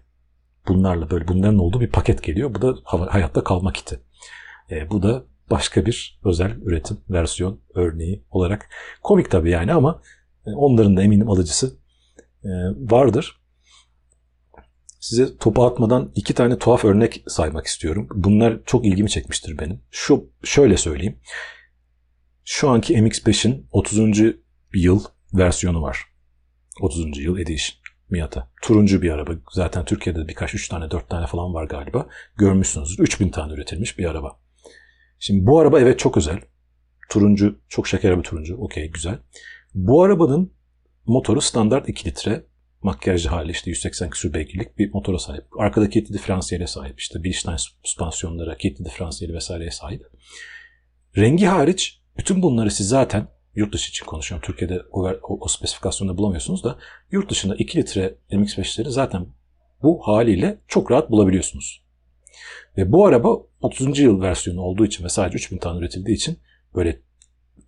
[0.67, 2.55] bunlarla böyle bunların olduğu bir paket geliyor.
[2.55, 3.99] Bu da hayatta kalma kiti.
[4.71, 8.69] E, bu da başka bir özel üretim versiyon örneği olarak
[9.03, 10.01] komik tabii yani ama
[10.45, 11.79] e, onların da eminim alıcısı
[12.43, 13.39] e, vardır.
[14.99, 18.07] Size topu atmadan iki tane tuhaf örnek saymak istiyorum.
[18.15, 19.81] Bunlar çok ilgimi çekmiştir benim.
[19.91, 21.19] Şu şöyle söyleyeyim.
[22.45, 24.19] Şu anki MX-5'in 30.
[24.73, 26.05] yıl versiyonu var.
[26.81, 27.17] 30.
[27.17, 27.78] yıl edition.
[28.09, 28.51] Miata.
[28.61, 29.31] Turuncu bir araba.
[29.51, 32.07] Zaten Türkiye'de birkaç 3 tane 4 tane falan var galiba.
[32.37, 33.03] Görmüşsünüzdür.
[33.03, 34.39] 3000 tane üretilmiş bir araba.
[35.19, 36.39] Şimdi bu araba evet çok özel.
[37.09, 38.57] Turuncu, çok şeker bir turuncu.
[38.57, 39.19] Okey güzel.
[39.73, 40.53] Bu arabanın
[41.05, 42.45] motoru standart 2 litre
[42.81, 45.45] makyajlı hali işte 180 küsur beygirlik bir motora sahip.
[45.59, 46.99] Arkada kilitli diferansiyele sahip.
[46.99, 50.05] İşte Bilstein süspansiyonlara, kilitli diferansiyeli vesaireye sahip.
[51.17, 54.45] Rengi hariç bütün bunları siz zaten yurt dışı için konuşuyorum.
[54.45, 56.77] Türkiye'de o, o, o spesifikasyonda bulamıyorsunuz da
[57.11, 59.27] yurt dışında 2 litre MX-5'leri zaten
[59.83, 61.83] bu haliyle çok rahat bulabiliyorsunuz.
[62.77, 63.99] Ve bu araba 30.
[63.99, 66.39] yıl versiyonu olduğu için ve sadece 3000 tane üretildiği için
[66.75, 66.99] böyle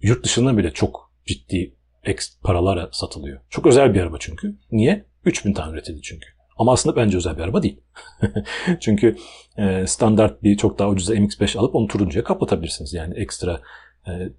[0.02, 3.42] yurt dışından bile çok ciddi eks paralara satılıyor.
[3.50, 4.56] Çok özel bir araba çünkü.
[4.72, 5.06] Niye?
[5.26, 6.28] 3000 tane üretildi çünkü.
[6.58, 7.82] Ama aslında bence özel bir araba değil.
[8.80, 9.16] çünkü
[9.58, 12.94] e, standart bir çok daha ucuza MX-5 alıp onu turuncuya kapatabilirsiniz.
[12.94, 13.62] Yani ekstra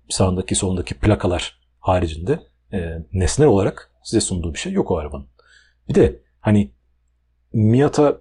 [0.09, 2.39] sağındaki solundaki plakalar haricinde
[2.73, 5.27] e, nesnel olarak size sunduğu bir şey yok o arabanın.
[5.89, 6.73] Bir de hani
[7.53, 8.19] Miata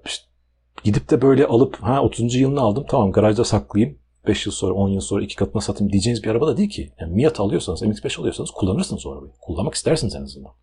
[0.84, 2.36] gidip de böyle alıp ha 30.
[2.36, 6.24] yılını aldım tamam garajda saklayayım 5 yıl sonra 10 yıl sonra iki katına satayım diyeceğiniz
[6.24, 6.94] bir araba da değil ki.
[7.00, 9.32] Yani Miata alıyorsanız MX-5 alıyorsanız kullanırsınız o arabayı.
[9.42, 10.54] Kullanmak istersiniz en azından.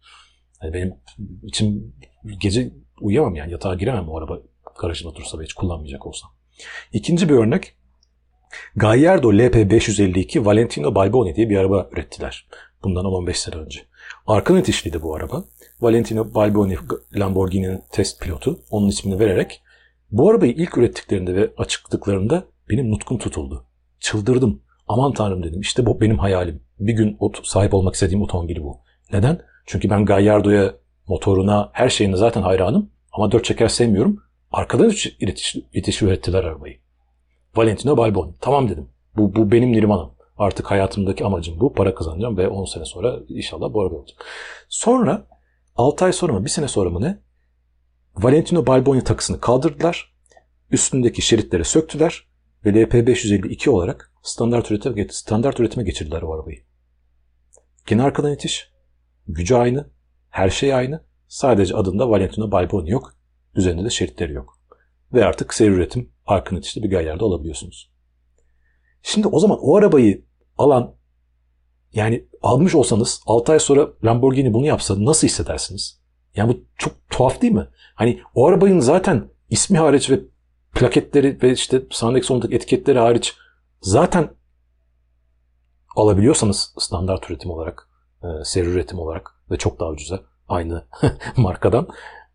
[0.62, 0.94] Yani benim
[1.42, 1.94] için
[2.40, 4.38] gece uyuyamam yani yatağa giremem o araba
[4.80, 6.30] garajında dursa ve hiç kullanmayacak olsam.
[6.92, 7.76] İkinci bir örnek
[8.76, 12.48] Gallardo LP552 Valentino Balboni diye bir araba ürettiler.
[12.84, 13.80] Bundan 15 sene önce.
[14.26, 15.44] Arka itişliydi bu araba.
[15.80, 16.76] Valentino Balboni
[17.16, 19.62] Lamborghini'nin test pilotu onun ismini vererek
[20.10, 23.64] bu arabayı ilk ürettiklerinde ve açıkladıklarında benim nutkum tutuldu.
[24.00, 24.62] Çıldırdım.
[24.88, 25.60] Aman tanrım dedim.
[25.60, 26.60] İşte bu benim hayalim.
[26.80, 28.78] Bir gün sahip olmak istediğim otomobil bu.
[29.12, 29.40] Neden?
[29.66, 30.74] Çünkü ben Gallardo'ya,
[31.08, 32.90] motoruna, her şeyine zaten hayranım.
[33.12, 34.22] Ama dört çeker sevmiyorum.
[34.52, 36.76] Arkadan itiş, itiş ürettiler arabayı.
[37.56, 38.34] Valentino Balboni.
[38.40, 38.88] Tamam dedim.
[39.16, 40.10] Bu, bu benim Nirvana'm.
[40.38, 41.72] Artık hayatımdaki amacım bu.
[41.72, 44.24] Para kazanacağım ve 10 sene sonra inşallah bu araba olacak.
[44.68, 45.26] Sonra
[45.76, 47.18] 6 ay sonra mı, bir sene sonra mı ne?
[48.16, 50.14] Valentino Balboni takısını kaldırdılar.
[50.70, 52.28] Üstündeki şeritleri söktüler
[52.64, 56.58] ve LP552 olarak standart üretime, standart üretime geçirdiler o arabayı.
[57.86, 58.72] Gene arkadan itiş.
[59.26, 59.90] Gücü aynı.
[60.30, 61.04] Her şey aynı.
[61.28, 63.14] Sadece adında Valentino Balboni yok.
[63.54, 64.58] Üzerinde de şeritleri yok.
[65.12, 67.90] ve artık seri üretim parkını işte bir gayyarda alabiliyorsunuz.
[69.02, 70.24] Şimdi o zaman o arabayı
[70.58, 70.94] alan
[71.92, 76.00] yani almış olsanız 6 ay sonra Lamborghini bunu yapsa nasıl hissedersiniz?
[76.34, 77.68] Yani bu çok tuhaf değil mi?
[77.94, 80.20] Hani o arabanın zaten ismi hariç ve
[80.74, 83.34] plaketleri ve işte sağındaki sondaki etiketleri hariç
[83.80, 84.30] zaten
[85.96, 87.88] alabiliyorsanız standart üretim olarak,
[88.22, 90.86] e, seri üretim olarak ve çok daha ucuza aynı
[91.36, 91.88] markadan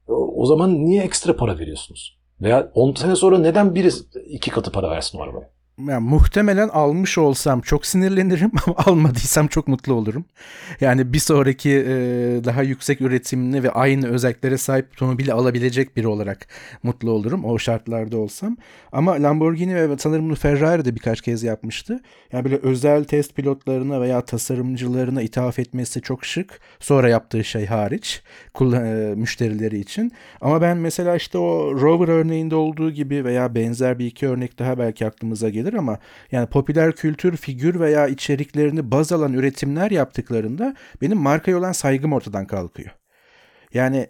[0.07, 2.22] o zaman niye ekstra para veriyorsunuz?
[2.43, 3.89] Veya 10 sene sonra neden biri
[4.25, 5.52] iki katı para versin o arabaya?
[5.79, 10.25] Yani muhtemelen almış olsam çok sinirlenirim ama almadıysam çok mutlu olurum.
[10.81, 11.93] Yani bir sonraki e,
[12.43, 16.47] daha yüksek üretimli ve aynı özelliklere sahip otomobili alabilecek biri olarak
[16.83, 18.57] mutlu olurum o şartlarda olsam.
[18.91, 21.99] Ama Lamborghini ve sanırım bunu Ferrari de birkaç kez yapmıştı.
[22.31, 26.59] Yani böyle özel test pilotlarına veya tasarımcılarına ithaf etmesi çok şık.
[26.79, 30.11] Sonra yaptığı şey hariç kullan- e, müşterileri için.
[30.41, 34.77] Ama ben mesela işte o Rover örneğinde olduğu gibi veya benzer bir iki örnek daha
[34.79, 35.99] belki aklımıza gelir gelir ama
[36.31, 42.47] yani popüler kültür, figür veya içeriklerini baz alan üretimler yaptıklarında benim markaya olan saygım ortadan
[42.47, 42.91] kalkıyor.
[43.73, 44.07] Yani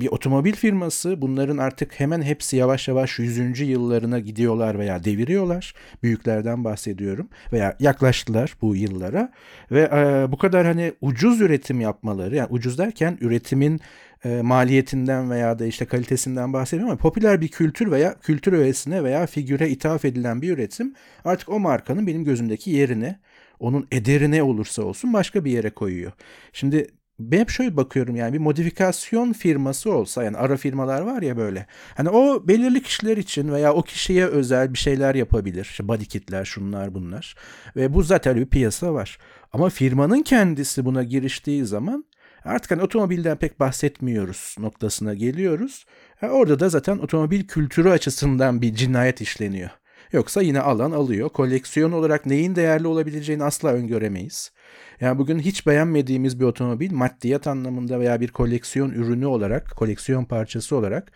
[0.00, 3.60] bir otomobil firması bunların artık hemen hepsi yavaş yavaş 100.
[3.60, 5.74] yıllarına gidiyorlar veya deviriyorlar.
[6.02, 9.32] Büyüklerden bahsediyorum veya yaklaştılar bu yıllara
[9.70, 13.80] ve e, bu kadar hani ucuz üretim yapmaları yani ucuz derken üretimin
[14.24, 19.26] e, maliyetinden veya da işte kalitesinden bahsediyorum ama popüler bir kültür veya kültür öğesine veya
[19.26, 23.18] figüre ithaf edilen bir üretim artık o markanın benim gözümdeki yerine
[23.60, 26.12] onun ederi ne olursa olsun başka bir yere koyuyor.
[26.52, 26.86] Şimdi
[27.18, 31.66] ben hep şöyle bakıyorum yani bir modifikasyon firması olsa yani ara firmalar var ya böyle.
[31.94, 35.64] Hani o belirli kişiler için veya o kişiye özel bir şeyler yapabilir.
[35.64, 37.34] İşte body kitler şunlar bunlar.
[37.76, 39.18] Ve bu zaten bir piyasa var.
[39.52, 42.04] Ama firmanın kendisi buna giriştiği zaman
[42.44, 45.86] artık hani otomobilden pek bahsetmiyoruz noktasına geliyoruz.
[46.22, 49.70] Yani orada da zaten otomobil kültürü açısından bir cinayet işleniyor.
[50.12, 51.28] Yoksa yine alan alıyor.
[51.28, 54.52] Koleksiyon olarak neyin değerli olabileceğini asla öngöremeyiz.
[55.00, 60.76] Yani bugün hiç beğenmediğimiz bir otomobil maddiyat anlamında veya bir koleksiyon ürünü olarak, koleksiyon parçası
[60.76, 61.12] olarak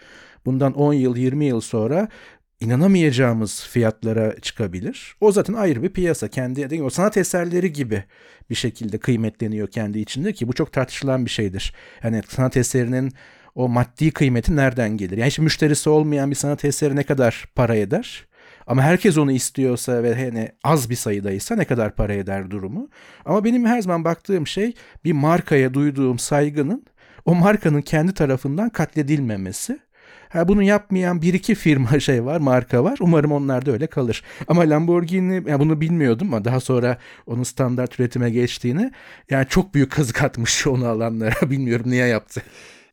[0.46, 2.08] bundan 10 yıl, 20 yıl sonra
[2.60, 5.16] inanamayacağımız fiyatlara çıkabilir.
[5.20, 6.28] O zaten ayrı bir piyasa.
[6.28, 8.04] Kendi o sanat eserleri gibi
[8.50, 11.74] bir şekilde kıymetleniyor kendi içinde ki bu çok tartışılan bir şeydir.
[12.04, 13.12] Yani sanat eserinin
[13.54, 15.18] o maddi kıymeti nereden gelir?
[15.18, 18.29] Yani hiç müşterisi olmayan bir sanat eseri ne kadar para eder?
[18.70, 22.88] Ama herkes onu istiyorsa ve hani az bir sayıdaysa ne kadar para eder durumu.
[23.24, 26.84] Ama benim her zaman baktığım şey bir markaya duyduğum saygının
[27.24, 29.78] o markanın kendi tarafından katledilmemesi.
[30.28, 32.98] Ha, bunu yapmayan bir iki firma şey var, marka var.
[33.00, 34.22] Umarım onlar da öyle kalır.
[34.48, 38.92] Ama Lamborghini, ya bunu bilmiyordum ama daha sonra onun standart üretime geçtiğini
[39.30, 41.50] yani çok büyük kazık atmış onu alanlara.
[41.50, 42.42] Bilmiyorum niye yaptı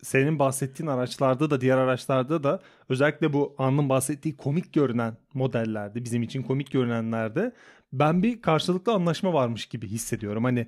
[0.02, 6.24] senin bahsettiğin araçlarda da diğer araçlarda da özellikle bu An'ın bahsettiği komik görünen modellerde bizim
[6.24, 7.54] için komik görünenlerde
[7.94, 10.44] ben bir karşılıklı anlaşma varmış gibi hissediyorum.
[10.44, 10.68] Hani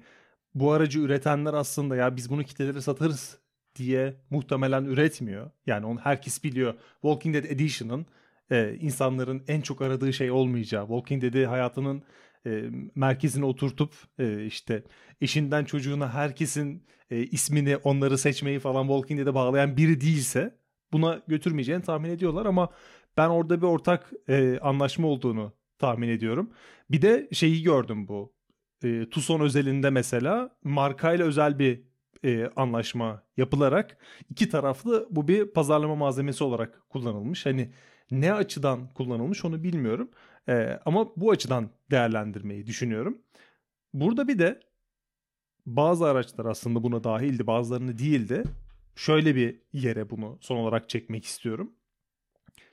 [0.55, 3.37] bu aracı üretenler aslında ya biz bunu kitlelere satarız
[3.75, 5.51] diye muhtemelen üretmiyor.
[5.67, 6.73] Yani onu herkes biliyor.
[7.01, 8.05] Walking Dead Edition'ın
[8.51, 12.03] e, insanların en çok aradığı şey olmayacağı, Walking Dead'i hayatının
[12.45, 12.63] e,
[12.95, 14.83] merkezine oturtup e, işte
[15.21, 20.59] eşinden çocuğuna herkesin e, ismini onları seçmeyi falan Walking Dead'e bağlayan biri değilse
[20.93, 22.69] buna götürmeyeceğini tahmin ediyorlar ama
[23.17, 26.49] ben orada bir ortak e, anlaşma olduğunu tahmin ediyorum.
[26.91, 28.33] Bir de şeyi gördüm bu.
[28.83, 31.83] E, Tucson özelinde mesela markayla özel bir
[32.25, 33.97] e, anlaşma yapılarak
[34.29, 37.45] iki taraflı bu bir pazarlama malzemesi olarak kullanılmış.
[37.45, 37.71] Hani
[38.11, 40.09] ne açıdan kullanılmış onu bilmiyorum.
[40.49, 43.17] E, ama bu açıdan değerlendirmeyi düşünüyorum.
[43.93, 44.59] Burada bir de
[45.65, 48.43] bazı araçlar aslında buna dahildi bazılarını değildi.
[48.95, 51.71] Şöyle bir yere bunu son olarak çekmek istiyorum.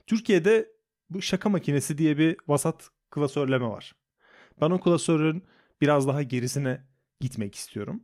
[0.07, 0.73] Türkiye'de
[1.11, 3.95] bu şaka makinesi diye bir vasat klasörleme var.
[4.61, 5.45] Ben o klasörün
[5.81, 6.81] biraz daha gerisine
[7.21, 8.03] gitmek istiyorum.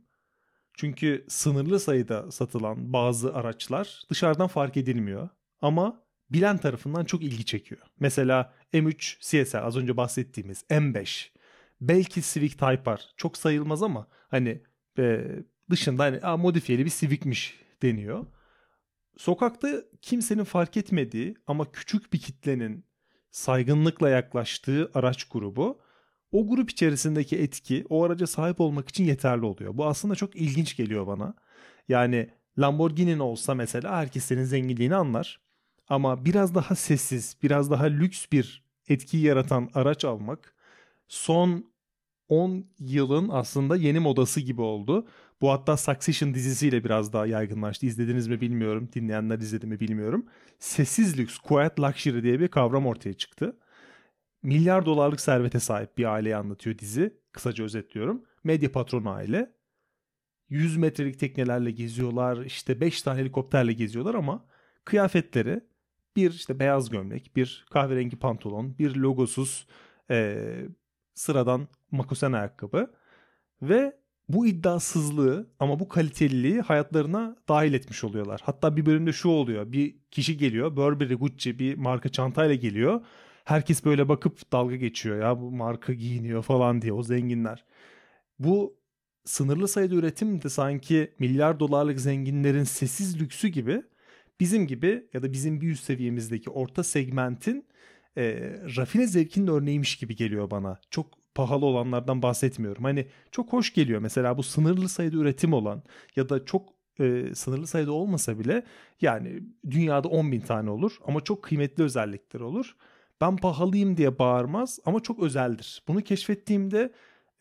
[0.73, 5.29] Çünkü sınırlı sayıda satılan bazı araçlar dışarıdan fark edilmiyor.
[5.61, 7.81] Ama bilen tarafından çok ilgi çekiyor.
[7.99, 11.29] Mesela M3 CSR az önce bahsettiğimiz M5
[11.81, 14.61] belki Civic Type R çok sayılmaz ama hani
[14.99, 15.25] e,
[15.69, 18.25] dışında hani modifiyeli bir Civic'miş deniyor.
[19.17, 22.85] Sokakta kimsenin fark etmediği ama küçük bir kitlenin
[23.31, 25.81] saygınlıkla yaklaştığı araç grubu
[26.31, 29.77] o grup içerisindeki etki o araca sahip olmak için yeterli oluyor.
[29.77, 31.35] Bu aslında çok ilginç geliyor bana.
[31.87, 35.42] Yani Lamborghini'nin olsa mesela herkes senin zenginliğini anlar.
[35.87, 40.55] Ama biraz daha sessiz, biraz daha lüks bir etki yaratan araç almak
[41.07, 41.73] son
[42.29, 45.07] 10 yılın aslında yeni modası gibi oldu.
[45.41, 47.85] Bu hatta Succession dizisiyle biraz daha yaygınlaştı.
[47.85, 48.89] İzlediniz mi bilmiyorum.
[48.95, 50.25] Dinleyenler izledi mi bilmiyorum.
[50.59, 53.57] Sessiz lüks, quiet luxury diye bir kavram ortaya çıktı.
[54.43, 57.17] Milyar dolarlık servete sahip bir aileyi anlatıyor dizi.
[57.31, 58.23] Kısaca özetliyorum.
[58.43, 59.53] Medya patronu aile.
[60.49, 62.45] 100 metrelik teknelerle geziyorlar.
[62.45, 64.45] işte 5 tane helikopterle geziyorlar ama
[64.85, 65.61] kıyafetleri
[66.15, 69.67] bir işte beyaz gömlek, bir kahverengi pantolon, bir logosuz
[70.11, 70.37] e,
[71.13, 72.91] sıradan makosen ayakkabı
[73.61, 73.97] ve
[74.29, 78.41] bu iddiasızlığı ama bu kaliteliliği hayatlarına dahil etmiş oluyorlar.
[78.43, 79.71] Hatta bir bölümde şu oluyor.
[79.71, 80.75] Bir kişi geliyor.
[80.75, 83.01] Burberry, Gucci bir marka çantayla geliyor.
[83.45, 87.65] Herkes böyle bakıp dalga geçiyor ya bu marka giyiniyor falan diye o zenginler.
[88.39, 88.77] Bu
[89.25, 93.83] sınırlı sayıda üretim de sanki milyar dolarlık zenginlerin sessiz lüksü gibi
[94.39, 97.65] bizim gibi ya da bizim bir üst seviyemizdeki orta segmentin
[98.17, 98.23] e,
[98.77, 100.79] rafine zevkinin örneğiymiş gibi geliyor bana.
[100.89, 102.83] Çok pahalı olanlardan bahsetmiyorum.
[102.83, 105.83] Hani çok hoş geliyor mesela bu sınırlı sayıda üretim olan
[106.15, 106.69] ya da çok
[106.99, 108.63] e, sınırlı sayıda olmasa bile
[109.01, 112.75] yani dünyada 10 bin tane olur ama çok kıymetli özellikleri olur.
[113.21, 115.83] Ben pahalıyım diye bağırmaz ama çok özeldir.
[115.87, 116.91] Bunu keşfettiğimde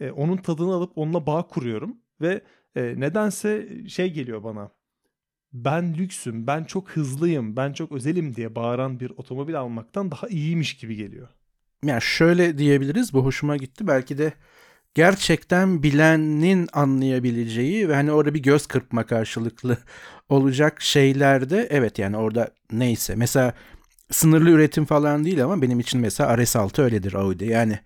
[0.00, 2.40] e, onun tadını alıp onunla bağ kuruyorum ve
[2.76, 4.70] e, nedense şey geliyor bana
[5.52, 10.76] ben lüksüm, ben çok hızlıyım, ben çok özelim diye bağıran bir otomobil almaktan daha iyiymiş
[10.76, 11.28] gibi geliyor.
[11.84, 13.86] Yani şöyle diyebiliriz bu hoşuma gitti.
[13.86, 14.32] Belki de
[14.94, 19.78] gerçekten bilenin anlayabileceği ve hani orada bir göz kırpma karşılıklı
[20.28, 23.14] olacak şeylerde evet yani orada neyse.
[23.14, 23.54] Mesela
[24.10, 27.44] sınırlı üretim falan değil ama benim için mesela RS6 öyledir Audi.
[27.44, 27.78] Yani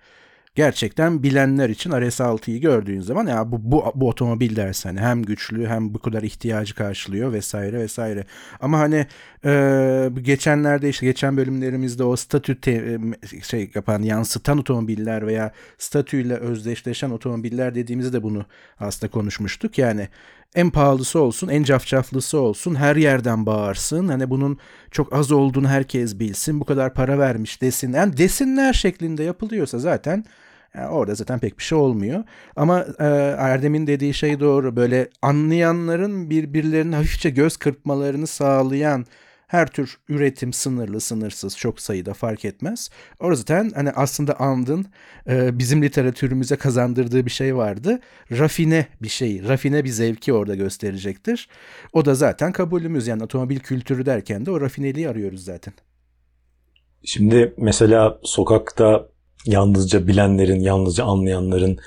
[0.57, 5.67] gerçekten bilenler için RS6'yı gördüğün zaman ya bu, bu, bu otomobil dersen hani hem güçlü
[5.67, 8.25] hem bu kadar ihtiyacı karşılıyor vesaire vesaire.
[8.61, 9.07] Ama hani
[9.45, 12.99] e, geçenlerde işte geçen bölümlerimizde o statü te,
[13.43, 18.47] şey yapan yansıtan otomobiller veya statüyle özdeşleşen otomobiller dediğimizde de bunu
[18.81, 19.79] aslında konuşmuştuk.
[19.79, 20.09] Yani
[20.55, 24.09] en pahalısı olsun, en cafcaflısı olsun, her yerden bağırsın.
[24.09, 24.59] Hani bunun
[24.91, 27.93] çok az olduğunu herkes bilsin, bu kadar para vermiş desin.
[27.93, 30.25] Yani desinler şeklinde yapılıyorsa zaten
[30.77, 32.25] yani orada zaten pek bir şey olmuyor.
[32.57, 33.05] Ama e,
[33.39, 34.77] Erdem'in dediği şey doğru.
[34.77, 39.07] Böyle anlayanların birbirlerinin hafifçe göz kırpmalarını sağlayan
[39.47, 42.91] her tür üretim sınırlı, sınırsız, çok sayıda fark etmez.
[43.21, 44.87] O yüzden hani aslında andın
[45.29, 48.01] e, bizim literatürümüze kazandırdığı bir şey vardı.
[48.31, 51.49] Rafine bir şey, rafine bir zevki orada gösterecektir.
[51.93, 55.75] O da zaten kabulümüz yani otomobil kültürü derken de o rafineliği arıyoruz zaten.
[57.05, 59.09] Şimdi mesela sokakta
[59.47, 61.79] yalnızca bilenlerin, yalnızca anlayanların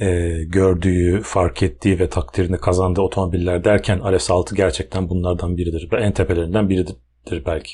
[0.00, 5.92] e, gördüğü, fark ettiği ve takdirini kazandığı otomobiller derken RS6 gerçekten bunlardan biridir.
[5.92, 6.96] En tepelerinden biridir
[7.46, 7.72] belki.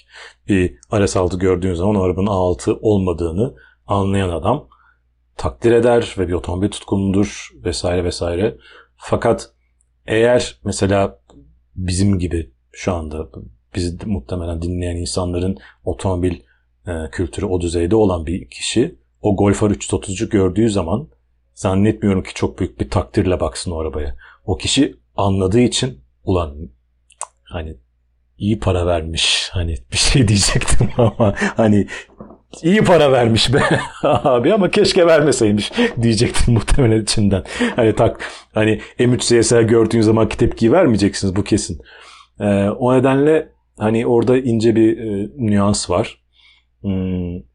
[0.48, 3.54] Bir RS6 gördüğün zaman o arabanın A6 olmadığını
[3.86, 4.68] anlayan adam
[5.36, 8.56] takdir eder ve bir otomobil tutkunudur vesaire vesaire.
[8.96, 9.50] Fakat
[10.06, 11.18] eğer mesela
[11.76, 13.28] bizim gibi şu anda
[13.74, 16.40] bizi muhtemelen dinleyen insanların otomobil
[16.86, 21.08] e, kültürü o düzeyde olan bir kişi o Golf R 330'cu gördüğü zaman
[21.54, 24.16] zannetmiyorum ki çok büyük bir takdirle baksın o arabaya.
[24.44, 26.56] O kişi anladığı için ulan
[27.44, 27.76] hani
[28.38, 31.86] iyi para vermiş hani bir şey diyecektim ama hani
[32.62, 33.62] iyi para vermiş be
[34.02, 37.44] abi ama keşke vermeseymiş diyecektim muhtemelen içinden.
[37.76, 38.20] Hani tak
[38.54, 41.80] hani M3 CSR gördüğün zaman tepkiyi vermeyeceksiniz bu kesin.
[42.40, 46.22] Ee, o nedenle hani orada ince bir e, nüans var.
[46.80, 47.51] Hmm,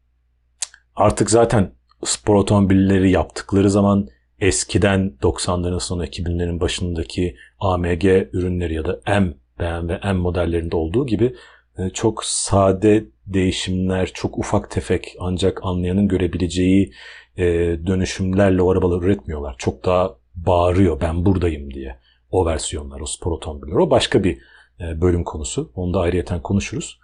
[0.98, 1.72] artık zaten
[2.04, 4.08] spor otomobilleri yaptıkları zaman
[4.40, 11.34] eskiden 90'ların sonu 2000'lerin başındaki AMG ürünleri ya da M BMW M modellerinde olduğu gibi
[11.78, 16.92] e, çok sade değişimler, çok ufak tefek ancak anlayanın görebileceği
[17.36, 17.44] e,
[17.86, 19.54] dönüşümlerle o arabaları üretmiyorlar.
[19.58, 21.98] Çok daha bağırıyor ben buradayım diye
[22.30, 23.76] o versiyonlar, o spor otomobiller.
[23.76, 24.38] O başka bir
[24.80, 25.72] e, bölüm konusu.
[25.74, 26.98] Onu da ayrıyeten konuşuruz.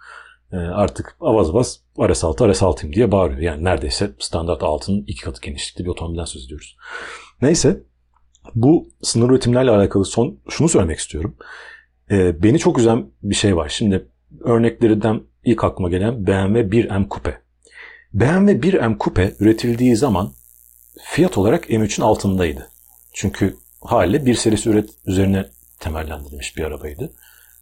[0.51, 3.39] Artık avaz avaz RS6 RS6'yım diye bağırıyor.
[3.39, 6.77] Yani neredeyse standart altının iki katı genişlikte bir otomobilden söz ediyoruz.
[7.41, 7.83] Neyse
[8.55, 11.35] bu sınır üretimlerle alakalı son şunu söylemek istiyorum.
[12.11, 13.69] Ee, beni çok üzen bir şey var.
[13.69, 14.09] Şimdi
[14.41, 17.41] örneklerinden ilk aklıma gelen BMW 1M Coupe.
[18.13, 20.33] BMW 1M Coupe üretildiği zaman
[21.03, 22.69] fiyat olarak M3'ün altındaydı.
[23.13, 25.45] Çünkü haliyle bir serisi üret üzerine
[25.79, 27.13] temellendirilmiş bir arabaydı.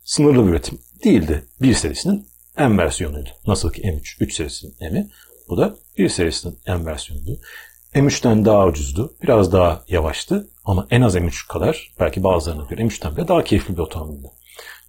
[0.03, 1.43] Sınırlı bir üretim değildi.
[1.61, 2.27] Bir serisinin
[2.57, 3.29] M versiyonuydu.
[3.47, 5.09] Nasıl ki M3 3 serisinin M'i.
[5.49, 7.39] Bu da 1 serisinin M versiyonuydu.
[7.95, 9.13] M3'ten daha ucuzdu.
[9.23, 10.47] Biraz daha yavaştı.
[10.65, 14.31] Ama en az M3 kadar belki bazılarına göre M3'ten bile daha keyifli bir otomobildi.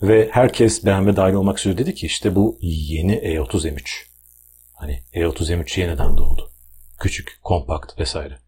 [0.02, 3.82] Ve herkes BMW dahil olmak üzere dedi ki işte bu yeni E30 M3.
[4.74, 6.50] Hani E30 M3 yeniden doğdu.
[7.00, 8.38] Küçük, kompakt vesaire.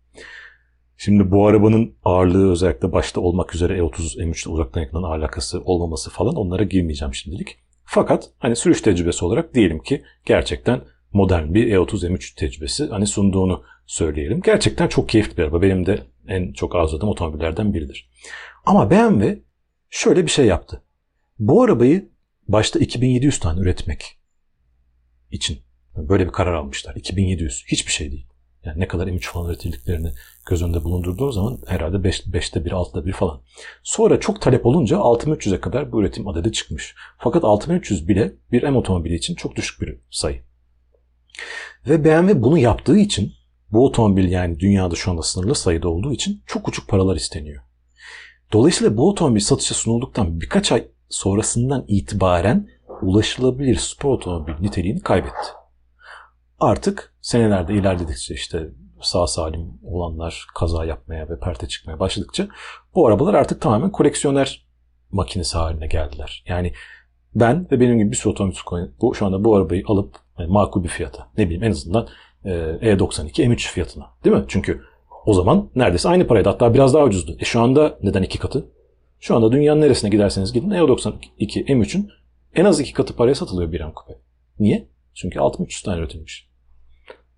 [0.96, 6.34] Şimdi bu arabanın ağırlığı özellikle başta olmak üzere E30, M3'le uzaktan yakından alakası olmaması falan
[6.34, 7.58] onlara girmeyeceğim şimdilik.
[7.86, 10.80] Fakat hani sürüş tecrübesi olarak diyelim ki gerçekten
[11.12, 14.40] modern bir E30 M3 tecrübesi hani sunduğunu söyleyelim.
[14.40, 15.62] Gerçekten çok keyifli bir araba.
[15.62, 18.10] Benim de en çok arzuladığım otomobillerden biridir.
[18.66, 19.38] Ama BMW
[19.90, 20.82] şöyle bir şey yaptı.
[21.38, 22.08] Bu arabayı
[22.48, 24.18] başta 2700 tane üretmek
[25.30, 25.58] için
[25.96, 26.94] böyle bir karar almışlar.
[26.94, 27.64] 2700.
[27.66, 28.26] Hiçbir şey değil.
[28.66, 30.12] Yani ne kadar M3 falan üretildiklerini
[30.46, 33.40] göz önünde bulundurduğu zaman herhalde 5, 5'te 1, 6'da 1 falan.
[33.82, 36.94] Sonra çok talep olunca 6300'e kadar bu üretim adedi çıkmış.
[37.18, 40.42] Fakat 6300 bile bir M otomobili için çok düşük bir sayı.
[41.88, 43.32] Ve BMW bunu yaptığı için
[43.72, 47.62] bu otomobil yani dünyada şu anda sınırlı sayıda olduğu için çok uçuk paralar isteniyor.
[48.52, 52.68] Dolayısıyla bu otomobil satışa sunulduktan birkaç ay sonrasından itibaren
[53.02, 55.55] ulaşılabilir spor otomobil niteliğini kaybetti.
[56.60, 58.68] Artık senelerde ilerledikçe işte
[59.00, 62.48] sağ salim olanlar kaza yapmaya ve perte çıkmaya başladıkça
[62.94, 64.66] bu arabalar artık tamamen koleksiyoner
[65.10, 66.44] makinesi haline geldiler.
[66.46, 66.72] Yani
[67.34, 68.56] ben ve benim gibi bir sürü otomobil
[69.00, 72.08] bu şu anda bu arabayı alıp yani makul bir fiyata ne bileyim en azından
[72.44, 74.44] E92 M3 fiyatına değil mi?
[74.48, 74.82] Çünkü
[75.26, 77.36] o zaman neredeyse aynı paraydı hatta biraz daha ucuzdu.
[77.40, 78.70] E şu anda neden iki katı?
[79.20, 81.12] Şu anda dünyanın neresine giderseniz gidin E92
[81.66, 82.10] M3'ün
[82.54, 84.18] en az iki katı paraya satılıyor bir M kupe.
[84.58, 84.88] Niye?
[85.16, 86.48] Çünkü 6300 tane üretilmiş.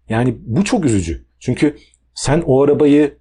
[0.08, 1.26] Yani bu çok üzücü.
[1.38, 1.76] Çünkü
[2.14, 3.18] sen o arabayı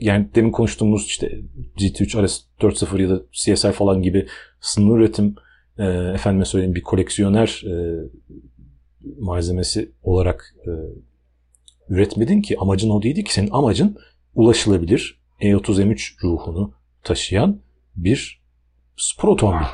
[0.00, 1.40] yani demin konuştuğumuz işte
[1.76, 4.26] GT3 RS 4.0 ya da CSR falan gibi
[4.60, 5.34] sınır üretim
[5.78, 5.84] e,
[6.14, 7.74] efendime söyleyeyim bir koleksiyoner e,
[9.18, 10.70] malzemesi olarak e,
[11.88, 13.98] üretmedin ki amacın o değildi ki senin amacın
[14.34, 17.60] ulaşılabilir E30M3 ruhunu taşıyan
[17.96, 18.42] bir
[18.96, 19.66] spor otomobil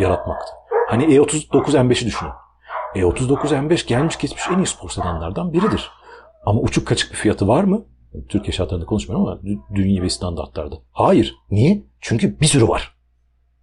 [0.00, 0.52] yaratmaktı.
[0.88, 2.32] Hani E39 M5'i düşünün.
[2.94, 5.90] E39 M5 gelmiş geçmiş en iyi spor sedanlardan biridir.
[6.46, 7.84] Ama uçuk kaçık bir fiyatı var mı?
[8.28, 9.40] Türkiye şartlarında konuşmuyorum ama
[9.74, 10.76] dünya ve standartlarda.
[10.92, 11.34] Hayır.
[11.50, 11.82] Niye?
[12.00, 12.94] Çünkü bir sürü var.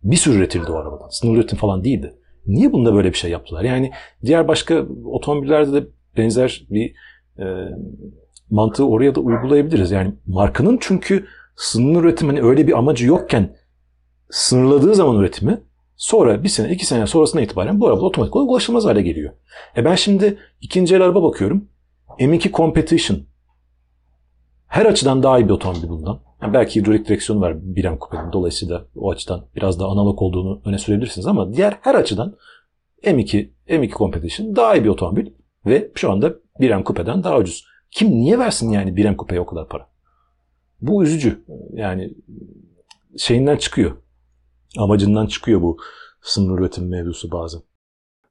[0.03, 1.09] Bir sürü üretildi o arabadan.
[1.09, 2.13] Sınırlı üretim falan değildi.
[2.47, 3.63] Niye bunda böyle bir şey yaptılar?
[3.63, 3.91] Yani
[4.25, 6.93] diğer başka otomobillerde de benzer bir
[7.39, 7.45] e,
[8.49, 9.91] mantığı oraya da uygulayabiliriz.
[9.91, 11.25] Yani markanın çünkü
[11.55, 13.55] sınırlı üretim hani öyle bir amacı yokken
[14.29, 15.61] sınırladığı zaman üretimi
[16.01, 19.33] sonra bir sene iki sene sonrasına itibaren bu araba otomatik olarak ulaşılmaz hale geliyor.
[19.77, 21.67] E ben şimdi ikinci el araba bakıyorum.
[22.19, 23.19] M2 Competition
[24.67, 26.19] her açıdan daha iyi bir otomobil bundan.
[26.41, 28.31] Yani belki hidrolik direksiyonu var Birem Coupe'nin.
[28.31, 32.35] Dolayısıyla o açıdan biraz daha analog olduğunu öne sürebilirsiniz ama diğer her açıdan
[33.03, 35.27] M2 M2 Competition daha iyi bir otomobil
[35.65, 37.65] ve şu anda Birem Coupe'den daha ucuz.
[37.91, 39.87] Kim niye versin yani Birem Coupe'ye o kadar para?
[40.81, 41.45] Bu üzücü.
[41.73, 42.13] Yani
[43.17, 43.97] şeyinden çıkıyor.
[44.77, 45.77] Amacından çıkıyor bu
[46.21, 47.61] sınır üretim mevzusu bazen.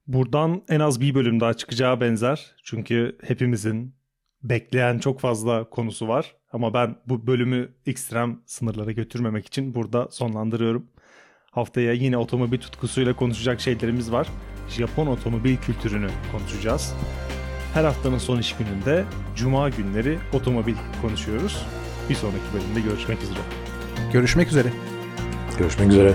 [0.07, 2.55] Buradan en az bir bölüm daha çıkacağı benzer.
[2.65, 3.95] Çünkü hepimizin
[4.43, 6.37] bekleyen çok fazla konusu var.
[6.53, 10.87] Ama ben bu bölümü ekstrem sınırlara götürmemek için burada sonlandırıyorum.
[11.51, 14.29] Haftaya yine otomobil tutkusuyla konuşacak şeylerimiz var.
[14.69, 16.95] Japon otomobil kültürünü konuşacağız.
[17.75, 19.05] Her haftanın son iş gününde
[19.37, 21.67] Cuma günleri otomobil konuşuyoruz.
[22.09, 23.39] Bir sonraki bölümde görüşmek üzere.
[24.13, 24.73] Görüşmek üzere.
[25.59, 26.15] Görüşmek üzere.